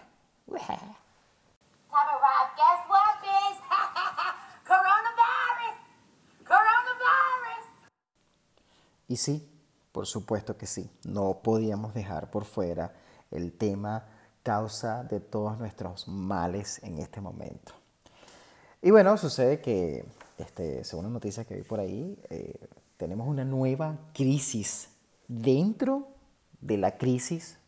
Y 9.11 9.17
sí, 9.17 9.45
por 9.91 10.07
supuesto 10.07 10.57
que 10.57 10.69
sí, 10.69 10.89
no 11.03 11.41
podíamos 11.43 11.95
dejar 11.95 12.31
por 12.31 12.45
fuera 12.45 12.95
el 13.33 13.51
tema 13.51 14.07
causa 14.45 15.03
de 15.03 15.19
todos 15.19 15.59
nuestros 15.59 16.07
males 16.07 16.81
en 16.85 16.99
este 16.99 17.21
momento. 17.21 17.73
Y 18.81 18.93
bueno, 18.93 19.17
sucede 19.17 19.61
que, 19.61 20.05
este, 20.39 20.85
según 20.85 21.07
las 21.07 21.13
noticias 21.13 21.45
que 21.45 21.57
vi 21.57 21.63
por 21.63 21.81
ahí, 21.81 22.17
eh, 22.31 22.55
tenemos 22.97 23.27
una 23.27 23.45
nueva 23.45 23.99
crisis 24.15 24.91
dentro 25.27 26.07
de 26.61 26.77
la 26.77 26.97
crisis, 26.97 27.59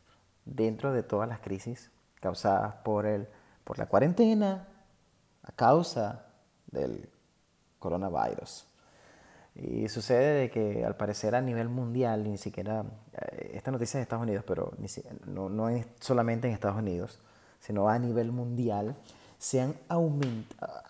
dentro 0.44 0.92
de 0.92 1.02
todas 1.02 1.28
las 1.28 1.40
crisis 1.40 1.90
causadas 2.20 2.76
por, 2.84 3.04
el, 3.04 3.26
por 3.64 3.80
la 3.80 3.86
cuarentena, 3.86 4.68
a 5.42 5.50
causa 5.50 6.24
del 6.68 7.10
coronavirus. 7.80 8.64
Y 9.54 9.88
sucede 9.88 10.40
de 10.40 10.50
que 10.50 10.84
al 10.84 10.96
parecer 10.96 11.34
a 11.34 11.40
nivel 11.40 11.68
mundial, 11.68 12.24
ni 12.24 12.38
siquiera, 12.38 12.84
eh, 13.12 13.52
esta 13.54 13.70
noticia 13.70 13.98
es 13.98 14.00
de 14.00 14.02
Estados 14.02 14.22
Unidos, 14.22 14.44
pero 14.46 14.72
no, 15.26 15.50
no 15.50 15.68
es 15.68 15.86
solamente 16.00 16.48
en 16.48 16.54
Estados 16.54 16.78
Unidos, 16.78 17.18
sino 17.60 17.88
a 17.88 17.98
nivel 17.98 18.32
mundial, 18.32 18.96
se 19.38 19.60
han 19.60 19.74
ha, 19.88 19.96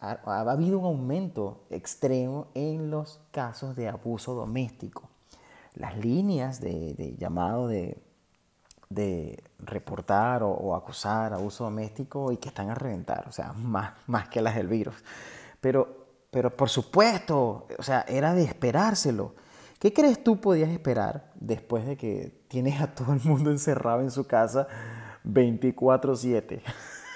ha, 0.00 0.40
habido 0.42 0.78
un 0.78 0.84
aumento 0.84 1.64
extremo 1.70 2.48
en 2.54 2.90
los 2.90 3.18
casos 3.30 3.74
de 3.76 3.88
abuso 3.88 4.34
doméstico. 4.34 5.08
Las 5.74 5.96
líneas 5.96 6.60
de, 6.60 7.16
llamado 7.18 7.66
de, 7.66 7.96
de 8.90 9.42
reportar 9.58 10.42
o, 10.42 10.76
acusar 10.76 11.32
abuso 11.32 11.64
doméstico 11.64 12.30
y 12.30 12.36
que 12.36 12.50
están 12.50 12.68
a 12.68 12.74
reventar, 12.74 13.26
o 13.26 13.32
sea, 13.32 13.52
más, 13.56 13.94
más 14.06 14.28
que 14.28 14.42
las 14.42 14.54
del 14.54 14.68
virus. 14.68 14.96
Pero, 15.60 16.01
pero 16.32 16.56
por 16.56 16.70
supuesto, 16.70 17.68
o 17.78 17.82
sea, 17.82 18.06
era 18.08 18.32
de 18.32 18.42
esperárselo. 18.42 19.34
¿Qué 19.78 19.92
crees 19.92 20.24
tú 20.24 20.40
podías 20.40 20.70
esperar 20.70 21.30
después 21.34 21.84
de 21.84 21.98
que 21.98 22.42
tienes 22.48 22.80
a 22.80 22.94
todo 22.94 23.12
el 23.12 23.20
mundo 23.22 23.50
encerrado 23.50 24.00
en 24.00 24.10
su 24.10 24.26
casa 24.26 24.66
24/7? 25.24 26.62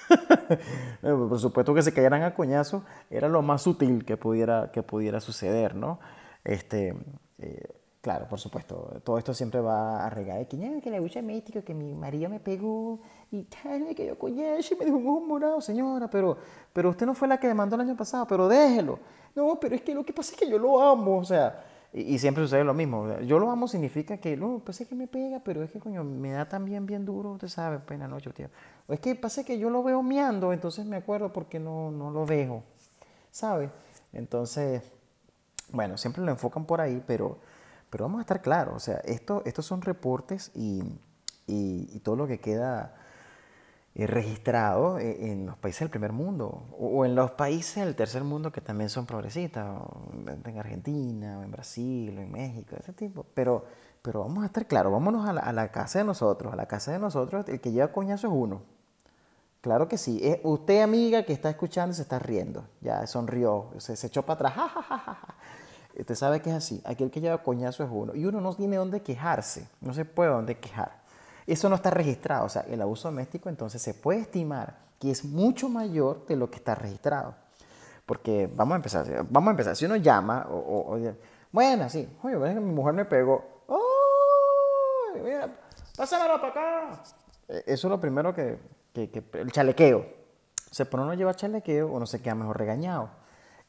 Por 1.00 1.40
supuesto 1.40 1.72
que 1.72 1.82
se 1.82 1.94
cayeran 1.94 2.24
a 2.24 2.34
coñazo 2.34 2.84
era 3.08 3.26
lo 3.26 3.40
más 3.40 3.62
sutil 3.62 4.04
que 4.04 4.18
pudiera, 4.18 4.70
que 4.70 4.82
pudiera 4.82 5.20
suceder, 5.20 5.74
¿no? 5.74 5.98
Este, 6.44 6.94
eh, 7.38 7.68
claro, 8.06 8.28
por 8.28 8.38
supuesto, 8.38 9.00
todo 9.02 9.18
esto 9.18 9.34
siempre 9.34 9.60
va 9.60 10.06
a 10.06 10.08
regar 10.08 10.38
de 10.38 10.46
que, 10.46 10.80
que 10.80 10.90
la 10.92 10.98
lucha 10.98 11.20
mística, 11.22 11.62
que 11.62 11.74
mi 11.74 11.92
marido 11.92 12.30
me 12.30 12.38
pegó 12.38 13.00
y 13.32 13.42
tal, 13.42 13.92
que 13.96 14.06
yo 14.06 14.16
coñazo 14.16 14.74
y 14.74 14.76
me 14.78 14.84
dejó 14.84 14.96
un 14.96 15.08
ojo 15.08 15.20
morado, 15.22 15.60
señora, 15.60 16.08
pero, 16.08 16.38
pero 16.72 16.90
usted 16.90 17.04
no 17.04 17.14
fue 17.14 17.26
la 17.26 17.40
que 17.40 17.48
demandó 17.48 17.74
el 17.74 17.80
año 17.80 17.96
pasado, 17.96 18.24
pero 18.28 18.46
déjelo. 18.46 19.00
No, 19.34 19.58
pero 19.58 19.74
es 19.74 19.82
que 19.82 19.92
lo 19.92 20.04
que 20.04 20.12
pasa 20.12 20.34
es 20.34 20.38
que 20.38 20.48
yo 20.48 20.56
lo 20.56 20.80
amo, 20.80 21.18
o 21.18 21.24
sea, 21.24 21.64
y, 21.92 22.16
siempre 22.20 22.44
sucede 22.44 22.62
lo 22.62 22.74
mismo. 22.74 23.18
Yo 23.22 23.40
lo 23.40 23.50
amo 23.50 23.66
significa 23.66 24.18
que, 24.18 24.36
no, 24.36 24.62
pues 24.64 24.80
es 24.80 24.86
que 24.86 24.94
me 24.94 25.08
pega, 25.08 25.40
pero 25.40 25.64
es 25.64 25.72
que, 25.72 25.80
coño, 25.80 26.04
me 26.04 26.30
da 26.30 26.48
también 26.48 26.86
bien 26.86 27.04
duro, 27.04 27.32
usted 27.32 27.48
sabe, 27.48 27.80
pena 27.80 28.06
noche, 28.06 28.30
tío. 28.30 28.46
O 28.86 28.92
es 28.92 29.00
que 29.00 29.16
pasa 29.16 29.42
que 29.42 29.58
yo 29.58 29.68
lo 29.68 29.82
veo 29.82 30.04
miando, 30.04 30.52
entonces 30.52 30.86
me 30.86 30.94
acuerdo 30.94 31.32
porque 31.32 31.58
no, 31.58 31.90
no 31.90 32.12
lo 32.12 32.24
veo, 32.24 32.62
¿sabe? 33.32 33.68
Entonces, 34.12 34.84
bueno, 35.72 35.96
siempre 35.96 36.22
lo 36.22 36.30
enfocan 36.30 36.66
por 36.66 36.80
ahí, 36.80 37.02
pero, 37.04 37.38
pero 37.90 38.04
vamos 38.04 38.18
a 38.18 38.22
estar 38.22 38.42
claros, 38.42 38.74
o 38.74 38.80
sea, 38.80 38.96
esto, 39.04 39.42
estos 39.44 39.66
son 39.66 39.82
reportes 39.82 40.50
y, 40.54 40.82
y, 41.46 41.88
y 41.92 42.00
todo 42.00 42.16
lo 42.16 42.26
que 42.26 42.40
queda 42.40 42.94
eh, 43.98 44.06
registrado 44.06 44.98
e, 44.98 45.32
en 45.32 45.46
los 45.46 45.56
países 45.56 45.80
del 45.80 45.88
primer 45.88 46.12
mundo 46.12 46.64
o 46.78 47.06
en 47.06 47.14
los 47.14 47.30
países 47.30 47.82
del 47.82 47.96
tercer 47.96 48.24
mundo 48.24 48.52
que 48.52 48.60
también 48.60 48.90
son 48.90 49.06
progresistas, 49.06 49.66
en 50.44 50.58
Argentina, 50.58 51.42
en 51.42 51.50
Brasil, 51.50 52.18
en 52.18 52.30
México, 52.30 52.76
ese 52.78 52.92
tipo. 52.92 53.24
Pero, 53.32 53.64
pero 54.02 54.20
vamos 54.20 54.42
a 54.42 54.48
estar 54.48 54.66
claros, 54.66 54.92
vámonos 54.92 55.26
a 55.26 55.32
la, 55.32 55.72
casa 55.72 56.00
de 56.00 56.04
nosotros, 56.04 56.52
a 56.52 56.56
la 56.56 56.66
casa 56.66 56.92
de 56.92 56.98
nosotros, 56.98 57.48
el 57.48 57.58
que 57.58 57.72
lleva 57.72 57.90
coñazo 57.90 58.26
es 58.26 58.34
uno. 58.34 58.60
Claro 59.62 59.88
que 59.88 59.96
sí. 59.96 60.20
Es 60.22 60.40
usted, 60.42 60.82
amiga, 60.82 61.22
que 61.22 61.32
está 61.32 61.48
escuchando, 61.48 61.94
se 61.94 62.02
está 62.02 62.18
riendo. 62.18 62.68
Ya 62.82 63.06
sonrió, 63.06 63.70
se, 63.78 63.96
se 63.96 64.08
echó 64.08 64.26
para 64.26 64.50
atrás. 64.50 64.70
Usted 65.98 66.14
sabe 66.14 66.40
que 66.40 66.50
es 66.50 66.56
así. 66.56 66.82
Aquel 66.84 67.10
que 67.10 67.20
lleva 67.20 67.42
coñazo 67.42 67.82
es 67.84 67.90
uno. 67.90 68.14
Y 68.14 68.24
uno 68.26 68.40
no 68.40 68.54
tiene 68.54 68.76
dónde 68.76 69.00
quejarse. 69.02 69.68
No 69.80 69.94
se 69.94 70.04
puede 70.04 70.30
dónde 70.30 70.58
quejar. 70.58 71.06
Eso 71.46 71.68
no 71.68 71.76
está 71.76 71.90
registrado, 71.90 72.46
o 72.46 72.48
sea, 72.48 72.62
el 72.62 72.82
abuso 72.82 73.06
doméstico 73.06 73.48
entonces 73.48 73.80
se 73.80 73.94
puede 73.94 74.20
estimar 74.20 74.78
que 74.98 75.12
es 75.12 75.24
mucho 75.24 75.68
mayor 75.68 76.26
de 76.26 76.34
lo 76.34 76.50
que 76.50 76.56
está 76.56 76.74
registrado. 76.74 77.34
Porque 78.04 78.50
vamos 78.52 78.72
a 78.72 78.76
empezar, 78.76 79.26
vamos 79.30 79.48
a 79.48 79.50
empezar, 79.52 79.76
si 79.76 79.84
uno 79.84 79.96
llama 79.96 80.46
o, 80.50 80.98
bueno, 81.52 81.88
sí, 81.88 82.08
oye, 82.22 82.36
que 82.54 82.60
mi 82.60 82.72
mujer 82.72 82.94
me 82.94 83.04
pegó, 83.04 83.44
¡ay! 83.68 85.20
Mira, 85.22 85.56
pásamelo 85.96 86.40
para 86.40 86.48
acá. 86.48 87.02
E, 87.48 87.64
eso 87.66 87.86
es 87.86 87.90
lo 87.90 88.00
primero 88.00 88.34
que, 88.34 88.58
que, 88.92 89.24
el 89.34 89.52
chalequeo. 89.52 89.98
O 89.98 90.74
sea, 90.74 90.86
por 90.86 91.00
uno 91.00 91.14
lleva 91.14 91.34
chalequeo, 91.34 91.88
uno 91.88 92.06
se 92.06 92.20
queda 92.20 92.34
mejor 92.34 92.58
regañado. 92.58 93.08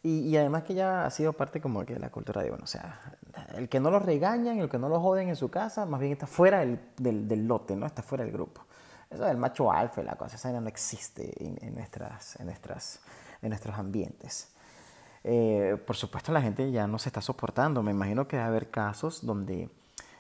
Y, 0.04 0.20
y, 0.20 0.38
además 0.38 0.64
que 0.64 0.74
ya 0.74 1.06
ha 1.06 1.10
sido 1.10 1.34
parte 1.34 1.60
como 1.60 1.84
que 1.86 1.94
de 1.94 2.00
la 2.00 2.10
cultura 2.10 2.42
de, 2.42 2.50
bueno, 2.50 2.64
o 2.64 2.68
sea, 2.68 3.18
el 3.56 3.68
que 3.68 3.80
no 3.80 3.90
lo 3.92 4.00
regañan, 4.00 4.60
el 4.60 4.70
que 4.70 4.78
no 4.78 4.90
lo 4.90 5.02
joden 5.02 5.30
en 5.30 5.36
su 5.36 5.50
casa, 5.50 5.86
más 5.86 6.00
bien 6.00 6.14
está 6.14 6.28
fuera 6.28 6.60
del, 6.60 6.80
del, 7.28 7.48
lote, 7.48 7.76
¿no? 7.76 7.86
Está 7.86 8.04
fuera 8.04 8.24
del 8.24 8.32
grupo. 8.32 8.62
Eso 9.10 9.26
del 9.26 9.38
macho 9.38 9.72
alfa, 9.72 10.04
la 10.04 10.16
cosa, 10.16 10.36
esa 10.36 10.52
no 10.60 10.68
existe 10.68 11.34
en, 11.44 11.74
nuestras, 11.74 12.40
en, 12.40 12.46
nuestras, 12.46 13.00
en 13.42 13.50
nuestros 13.50 13.78
ambientes. 13.78 14.50
Eh, 15.24 15.78
por 15.86 15.96
supuesto, 15.96 16.32
la 16.32 16.42
gente 16.42 16.72
ya 16.72 16.88
no 16.88 17.00
se 17.00 17.10
está 17.10 17.22
soportando. 17.22 17.82
Me 17.82 17.92
imagino 17.92 18.28
que 18.28 18.38
va 18.38 18.44
a 18.44 18.48
haber 18.48 18.70
casos 18.70 19.26
donde 19.26 19.70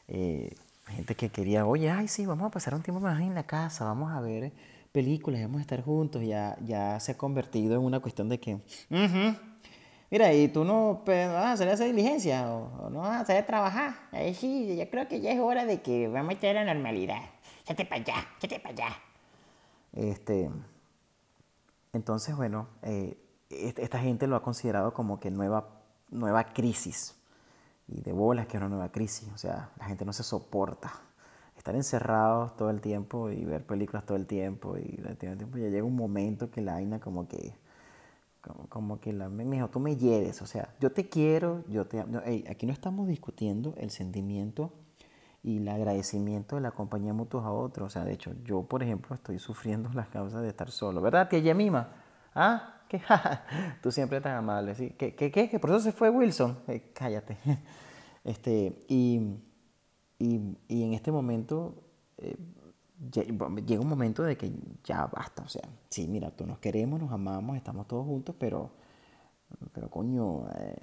eh, 0.07 0.55
gente 0.87 1.15
que 1.15 1.29
quería, 1.29 1.65
oye, 1.65 1.89
ay, 1.89 2.07
sí, 2.07 2.25
vamos 2.25 2.47
a 2.47 2.51
pasar 2.51 2.73
un 2.73 2.81
tiempo 2.81 2.99
más 2.99 3.19
en 3.21 3.35
la 3.35 3.43
casa, 3.43 3.85
vamos 3.85 4.11
a 4.11 4.21
ver 4.21 4.51
películas, 4.91 5.41
vamos 5.41 5.59
a 5.59 5.61
estar 5.61 5.83
juntos. 5.83 6.23
Ya, 6.23 6.57
ya 6.65 6.99
se 6.99 7.11
ha 7.11 7.17
convertido 7.17 7.75
en 7.75 7.81
una 7.81 7.99
cuestión 7.99 8.29
de 8.29 8.39
que, 8.39 8.59
Mira, 10.09 10.33
y 10.33 10.47
tú 10.47 10.63
no 10.63 11.01
pues, 11.03 11.27
vas 11.27 11.59
a 11.59 11.63
a 11.65 11.71
hacer 11.73 11.87
diligencia 11.87 12.49
o, 12.49 12.89
no 12.89 12.99
vas 12.99 13.29
a 13.29 13.37
a 13.37 13.45
trabajar. 13.45 13.95
Ahí 14.11 14.33
sí, 14.33 14.77
yo 14.77 14.89
creo 14.89 15.07
que 15.07 15.19
ya 15.19 15.31
es 15.31 15.39
hora 15.39 15.65
de 15.65 15.81
que 15.81 16.07
vamos 16.07 16.21
a 16.21 16.27
meter 16.27 16.55
la 16.55 16.63
normalidad. 16.63 17.21
Chate 17.65 17.83
para 17.85 18.01
allá, 18.01 18.27
chate 18.39 18.59
para 18.59 18.73
allá. 18.73 18.97
Este, 19.91 20.49
entonces, 21.91 22.35
bueno, 22.37 22.67
eh, 22.83 23.17
esta 23.49 23.99
gente 23.99 24.27
lo 24.27 24.37
ha 24.37 24.43
considerado 24.43 24.93
como 24.93 25.19
que 25.19 25.29
nueva, 25.29 25.67
nueva 26.09 26.53
crisis. 26.53 27.15
Y 27.89 28.01
de 28.01 28.13
bolas 28.13 28.47
que 28.47 28.57
es 28.57 28.61
una 28.61 28.69
nueva 28.69 28.91
crisis. 28.91 29.29
O 29.33 29.37
sea, 29.37 29.71
la 29.77 29.85
gente 29.85 30.05
no 30.05 30.13
se 30.13 30.23
soporta. 30.23 30.93
Estar 31.57 31.75
encerrados 31.75 32.55
todo 32.55 32.69
el 32.69 32.79
tiempo 32.79 33.29
y 33.29 33.43
ver 33.43 33.65
películas 33.65 34.05
todo 34.05 34.15
el 34.15 34.27
tiempo. 34.27 34.77
Y 34.77 34.97
todo 34.97 35.31
el 35.31 35.37
tiempo 35.37 35.57
ya 35.57 35.67
llega 35.67 35.83
un 35.83 35.95
momento 35.95 36.49
que 36.49 36.61
la 36.61 36.73
vaina 36.73 36.99
como 36.99 37.27
que 37.27 37.53
como, 38.69 38.99
que 38.99 39.13
la, 39.13 39.29
me 39.29 39.43
dijo, 39.45 39.69
tú 39.69 39.79
me 39.79 39.95
lleves, 39.95 40.41
o 40.41 40.45
sea, 40.45 40.73
yo 40.79 40.91
te 40.91 41.09
quiero, 41.09 41.63
yo 41.67 41.85
te 41.85 41.99
aquí 42.49 42.65
no 42.65 42.73
estamos 42.73 43.07
discutiendo 43.07 43.73
el 43.77 43.89
sentimiento 43.89 44.71
y 45.43 45.57
el 45.57 45.67
agradecimiento 45.69 46.55
de 46.55 46.61
la 46.61 46.71
compañía 46.71 47.13
mutuos 47.13 47.45
a 47.45 47.51
otros. 47.51 47.87
O 47.87 47.89
sea, 47.89 48.03
de 48.03 48.13
hecho, 48.13 48.33
yo, 48.43 48.63
por 48.63 48.83
ejemplo, 48.83 49.15
estoy 49.15 49.39
sufriendo 49.39 49.89
las 49.93 50.09
causas 50.09 50.41
de 50.41 50.49
estar 50.49 50.69
solo. 50.71 51.01
¿Verdad, 51.01 51.29
tía 51.29 51.39
Yemima? 51.39 51.89
¿Ah? 52.35 52.81
¿Qué? 52.89 53.01
Tú 53.81 53.91
siempre 53.91 54.19
tan 54.21 54.35
amable, 54.35 54.75
¿sí? 54.75 54.91
¿Qué, 54.97 55.15
qué, 55.15 55.31
qué? 55.31 55.49
¿Que 55.49 55.59
por 55.59 55.69
eso 55.69 55.79
se 55.79 55.91
fue 55.91 56.09
Wilson? 56.09 56.59
Eh, 56.67 56.91
cállate. 56.93 57.37
Este, 58.23 58.83
y, 58.89 59.21
y, 60.19 60.57
y, 60.67 60.83
en 60.83 60.93
este 60.93 61.13
momento... 61.13 61.81
Eh, 62.17 62.35
llega 62.99 63.81
un 63.81 63.87
momento 63.87 64.23
de 64.23 64.37
que 64.37 64.51
ya 64.83 65.05
basta, 65.07 65.43
o 65.43 65.47
sea, 65.47 65.67
sí, 65.89 66.07
mira, 66.07 66.31
todos 66.31 66.49
nos 66.49 66.59
queremos, 66.59 66.99
nos 66.99 67.11
amamos, 67.11 67.55
estamos 67.57 67.87
todos 67.87 68.05
juntos, 68.05 68.35
pero, 68.39 68.71
pero 69.71 69.89
coño, 69.89 70.47
eh, 70.55 70.75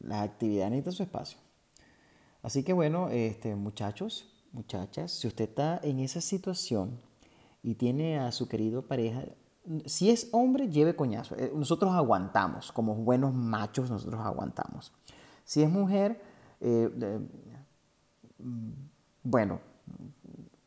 la 0.00 0.22
actividad 0.22 0.70
necesita 0.70 0.92
su 0.92 1.02
espacio. 1.02 1.38
Así 2.42 2.62
que 2.62 2.72
bueno, 2.72 3.08
este, 3.10 3.54
muchachos, 3.54 4.32
muchachas, 4.52 5.12
si 5.12 5.26
usted 5.26 5.48
está 5.48 5.80
en 5.82 6.00
esa 6.00 6.20
situación 6.20 7.00
y 7.62 7.74
tiene 7.74 8.18
a 8.18 8.32
su 8.32 8.48
querido 8.48 8.86
pareja, 8.86 9.24
si 9.84 10.10
es 10.10 10.28
hombre, 10.32 10.68
lleve 10.68 10.94
coñazo. 10.94 11.36
Eh, 11.36 11.52
nosotros 11.54 11.92
aguantamos, 11.92 12.72
como 12.72 12.94
buenos 12.94 13.34
machos, 13.34 13.90
nosotros 13.90 14.20
aguantamos. 14.20 14.92
Si 15.44 15.62
es 15.62 15.68
mujer, 15.68 16.20
eh, 16.60 16.88
bueno, 19.22 19.60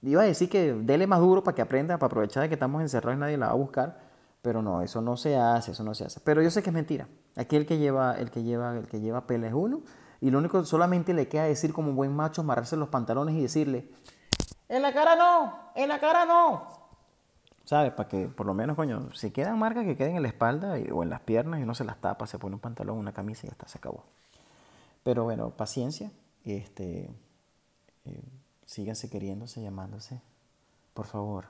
Iba 0.02 0.22
a 0.22 0.26
decir 0.26 0.50
que 0.50 0.74
dele 0.74 1.08
más 1.08 1.20
duro 1.20 1.44
para 1.44 1.56
que 1.56 1.62
aprenda, 1.62 1.98
para 1.98 2.08
aprovechar 2.08 2.44
de 2.44 2.50
que 2.50 2.56
estamos 2.56 2.82
encerrados 2.82 3.18
y 3.18 3.20
nadie 3.20 3.38
la 3.38 3.48
va 3.48 3.52
a 3.52 3.56
buscar, 3.56 4.00
pero 4.42 4.62
no, 4.62 4.82
eso 4.82 5.02
no 5.02 5.18
se 5.18 5.36
hace, 5.36 5.72
eso 5.72 5.84
no 5.84 5.94
se 5.94 6.06
hace. 6.06 6.20
Pero 6.22 6.42
yo 6.42 6.50
sé 6.50 6.64
que 6.64 6.70
es 6.70 6.74
mentira. 6.74 7.08
Aquí 7.36 7.56
el 7.56 7.66
que 7.66 7.78
lleva, 7.78 8.18
el 8.18 8.32
que 8.32 8.44
lleva, 8.44 8.78
el 8.78 8.88
que 8.88 9.02
lleva 9.02 9.28
pela 9.28 9.48
es 9.48 9.54
uno, 9.54 9.82
y 10.22 10.32
lo 10.32 10.38
único 10.38 10.64
solamente 10.66 11.14
le 11.14 11.28
queda 11.28 11.44
decir 11.44 11.74
como 11.74 11.94
buen 11.94 12.16
macho, 12.16 12.42
amarrarse 12.42 12.78
los 12.78 12.90
pantalones 12.90 13.36
y 13.36 13.42
decirle, 13.42 13.90
en 14.70 14.82
la 14.82 14.94
cara 14.94 15.16
no, 15.16 15.72
en 15.76 15.90
la 15.90 16.00
cara 16.00 16.26
no. 16.26 16.80
¿Sabes? 17.66 17.92
Para 17.92 18.10
que 18.10 18.28
por 18.28 18.46
lo 18.46 18.54
menos, 18.54 18.76
coño, 18.76 19.12
si 19.14 19.32
quedan 19.32 19.60
marcas 19.60 19.86
que 19.86 19.96
queden 19.96 20.16
en 20.16 20.24
la 20.24 20.28
espalda 20.28 20.76
o 20.92 21.04
en 21.04 21.10
las 21.10 21.20
piernas 21.20 21.60
y 21.60 21.66
no 21.66 21.76
se 21.76 21.84
las 21.84 21.98
tapa, 21.98 22.26
se 22.26 22.40
pone 22.40 22.56
un 22.56 22.62
pantalón, 22.62 22.98
una 22.98 23.14
camisa 23.14 23.46
y 23.46 23.50
ya 23.50 23.52
está, 23.52 23.68
se 23.68 23.78
acabó. 23.78 24.06
Pero 25.04 25.24
bueno, 25.24 25.52
paciencia. 25.52 26.12
Este, 26.46 27.10
eh, 28.06 28.24
síganse 28.70 29.10
queriéndose, 29.10 29.64
llamándose. 29.64 30.22
Por 30.94 31.08
favor, 31.08 31.46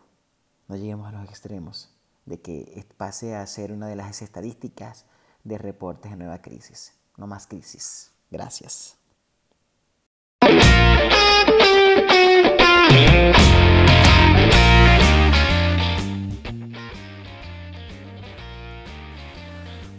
no 0.70 0.78
lleguemos 0.78 1.06
a 1.06 1.12
los 1.12 1.28
extremos 1.28 1.90
de 2.26 2.40
que 2.40 2.86
pase 2.96 3.36
a 3.36 3.46
ser 3.46 3.74
una 3.74 3.88
de 3.88 3.98
las 3.98 4.22
estadísticas 4.22 5.06
de 5.44 5.58
reportes 5.58 6.12
de 6.12 6.18
nueva 6.18 6.42
crisis. 6.42 6.94
No 7.18 7.28
más 7.28 7.46
crisis. 7.46 8.12
Gracias. 8.32 8.96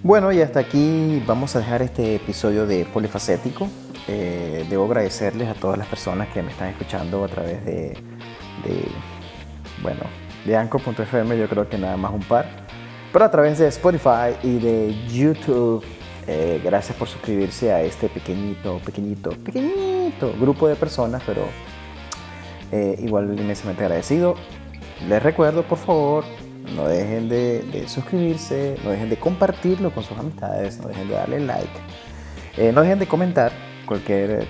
Bueno, 0.03 0.33
y 0.33 0.41
hasta 0.41 0.61
aquí 0.61 1.23
vamos 1.27 1.55
a 1.55 1.59
dejar 1.59 1.83
este 1.83 2.15
episodio 2.15 2.67
de 2.67 2.87
Polifacético. 2.87 3.69
Eh, 4.09 4.67
debo 4.69 4.87
agradecerles 4.87 5.49
a 5.49 5.55
todas 5.55 5.79
las 5.79 5.87
personas 5.87 6.29
que 6.29 6.43
me 6.43 6.51
están 6.51 6.69
escuchando 6.69 7.25
a 7.25 7.29
través 7.29 7.65
de, 7.65 7.97
de 8.65 8.85
bueno, 9.83 10.01
de 10.45 10.57
Anchor.fm, 10.57 11.39
yo 11.39 11.49
creo 11.49 11.69
que 11.69 11.79
nada 11.79 11.97
más 11.97 12.13
un 12.13 12.23
par, 12.23 12.47
pero 13.13 13.25
a 13.25 13.31
través 13.31 13.59
de 13.59 13.69
Spotify 13.69 14.37
y 14.43 14.59
de 14.59 14.95
YouTube. 15.09 15.85
Eh, 16.27 16.61
gracias 16.63 16.97
por 16.97 17.09
suscribirse 17.09 17.73
a 17.73 17.83
este 17.83 18.09
pequeñito, 18.09 18.79
pequeñito, 18.85 19.31
pequeñito 19.31 20.33
grupo 20.39 20.69
de 20.69 20.77
personas, 20.77 21.23
pero 21.27 21.43
eh, 22.71 22.97
igual 23.01 23.37
inmensamente 23.39 23.83
agradecido. 23.83 24.37
Les 25.09 25.23
recuerdo, 25.23 25.63
por 25.63 25.79
favor, 25.79 26.25
no 26.77 26.87
dejen 26.87 27.29
de, 27.29 27.85
suscribirse, 27.89 28.77
no 28.85 28.91
dejen 28.91 29.09
de 29.09 29.17
compartirlo 29.17 29.93
con 29.93 30.05
sus 30.05 30.17
amistades, 30.19 30.79
no 30.79 30.89
dejen 30.89 31.09
de 31.09 31.15
darle 31.15 31.41
like, 31.41 31.69
eh, 32.57 32.71
no 32.73 32.83
dejen 32.83 32.99
de 32.99 33.07
comentar 33.07 33.51
cualquier 33.87 34.31
eh, 34.31 34.47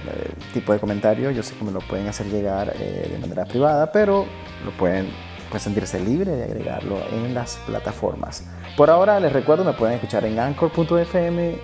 tipo 0.52 0.72
de 0.72 0.78
comentario. 0.78 1.30
Yo 1.30 1.42
sé 1.42 1.54
que 1.54 1.64
me 1.64 1.72
lo 1.72 1.80
pueden 1.80 2.06
hacer 2.08 2.26
llegar 2.26 2.72
eh, 2.78 3.08
de 3.10 3.18
manera 3.18 3.44
privada, 3.44 3.90
pero 3.92 4.26
lo 4.64 4.70
pueden, 4.72 5.08
pueden 5.48 5.60
sentirse 5.60 6.00
libre 6.00 6.32
de 6.32 6.44
agregarlo 6.44 6.98
en 7.12 7.34
las 7.34 7.56
plataformas. 7.66 8.46
Por 8.76 8.90
ahora 8.90 9.18
les 9.20 9.32
recuerdo, 9.32 9.64
me 9.64 9.72
pueden 9.72 9.94
escuchar 9.96 10.24
en 10.24 10.38
anchor.fm, 10.38 11.58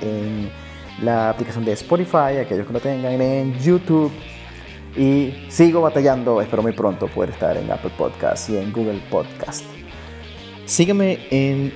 en 0.00 0.50
la 1.02 1.30
aplicación 1.30 1.64
de 1.64 1.72
Spotify, 1.72 2.38
aquellos 2.40 2.66
que 2.66 2.72
lo 2.72 2.80
tengan, 2.80 3.20
en 3.20 3.58
YouTube 3.58 4.12
y 4.96 5.46
sigo 5.48 5.80
batallando, 5.80 6.40
espero 6.40 6.62
muy 6.62 6.72
pronto 6.72 7.06
poder 7.06 7.30
estar 7.30 7.56
en 7.56 7.70
Apple 7.70 7.92
Podcast 7.96 8.50
y 8.50 8.56
en 8.56 8.72
Google 8.72 9.00
Podcast. 9.10 9.64
Sígueme 10.64 11.20
en 11.30 11.72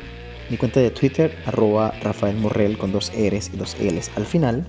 mi 0.50 0.56
cuenta 0.56 0.80
de 0.80 0.90
Twitter, 0.90 1.36
arroba 1.46 1.92
Rafael 2.02 2.36
Morrel 2.36 2.78
con 2.78 2.92
dos 2.92 3.12
R's 3.14 3.50
y 3.52 3.56
dos 3.56 3.76
L's 3.80 4.10
al 4.16 4.26
final. 4.26 4.66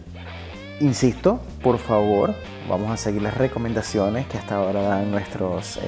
Insisto, 0.80 1.40
por 1.62 1.78
favor, 1.78 2.36
vamos 2.68 2.92
a 2.92 2.98
seguir 2.98 3.22
las 3.22 3.36
recomendaciones 3.38 4.28
que 4.28 4.38
hasta 4.38 4.56
ahora 4.56 4.82
dan 4.82 5.12
nuestros 5.12 5.78
eh, 5.78 5.82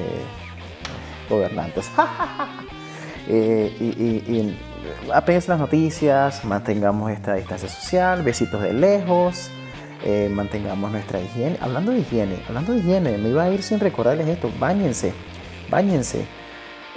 gobernantes. 1.29 1.89
eh, 3.27 3.75
y, 3.79 3.85
y, 3.85 4.57
apenas 5.13 5.47
las 5.47 5.59
noticias, 5.59 6.45
mantengamos 6.45 7.11
esta 7.11 7.35
distancia 7.35 7.69
social, 7.69 8.21
besitos 8.21 8.61
de 8.61 8.73
lejos. 8.73 9.49
Eh, 10.03 10.29
mantengamos 10.31 10.91
nuestra 10.91 11.19
higiene. 11.19 11.57
Hablando 11.59 11.91
de 11.91 11.99
higiene, 11.99 12.35
hablando 12.47 12.73
de 12.73 12.79
higiene, 12.79 13.17
me 13.17 13.29
iba 13.29 13.43
a 13.43 13.49
ir 13.49 13.63
sin 13.63 13.79
recordarles 13.79 14.27
esto. 14.27 14.51
Báñense, 14.59 15.13
báñense. 15.69 16.25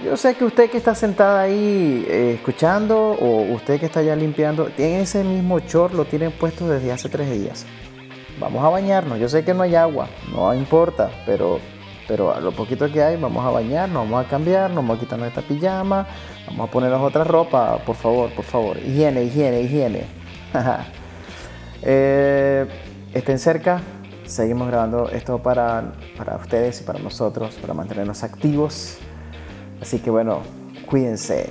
Yo 0.04 0.16
sé 0.16 0.37
que 0.37 0.44
usted 0.44 0.70
que 0.70 0.76
está 0.76 0.94
sentada 0.94 1.40
ahí 1.40 2.06
eh, 2.08 2.34
escuchando 2.34 2.96
o 2.96 3.52
usted 3.52 3.80
que 3.80 3.87
está 3.87 4.00
ya 4.00 4.14
limpiando, 4.14 4.66
tiene 4.66 5.00
ese 5.00 5.24
mismo 5.24 5.58
short, 5.58 5.92
lo 5.92 6.04
tienen 6.04 6.30
puesto 6.30 6.68
desde 6.68 6.92
hace 6.92 7.08
tres 7.08 7.28
días. 7.28 7.66
Vamos 8.38 8.64
a 8.64 8.68
bañarnos. 8.68 9.18
Yo 9.18 9.28
sé 9.28 9.44
que 9.44 9.52
no 9.52 9.64
hay 9.64 9.74
agua, 9.74 10.06
no 10.32 10.54
importa, 10.54 11.11
pero, 11.26 11.58
pero 12.06 12.32
a 12.32 12.38
lo 12.38 12.52
poquito 12.52 12.88
que 12.92 13.02
hay, 13.02 13.16
vamos 13.16 13.44
a 13.44 13.50
bañarnos, 13.50 14.04
vamos 14.04 14.24
a 14.24 14.28
cambiar, 14.28 14.72
vamos 14.72 14.96
a 14.96 15.00
quitar 15.00 15.18
nuestra 15.18 15.42
pijama, 15.42 16.06
vamos 16.46 16.68
a 16.68 16.70
ponernos 16.70 17.00
otra 17.00 17.24
ropa, 17.24 17.78
por 17.84 17.96
favor, 17.96 18.30
por 18.30 18.44
favor. 18.44 18.76
Higiene, 18.76 19.24
higiene, 19.24 19.62
higiene. 19.62 20.04
eh, 21.82 22.66
estén 23.12 23.40
cerca. 23.40 23.80
Seguimos 24.26 24.68
grabando 24.68 25.08
esto 25.08 25.42
para, 25.42 25.92
para 26.16 26.37
ustedes 26.37 26.82
y 26.82 26.84
para 26.84 27.00
nosotros, 27.00 27.56
para 27.56 27.74
mantenernos 27.74 28.22
activos. 28.22 29.00
Así 29.80 29.98
que 29.98 30.10
bueno, 30.10 30.42
cuídense. 30.86 31.48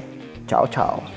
Chao, 0.48 0.68
chao. 0.68 1.17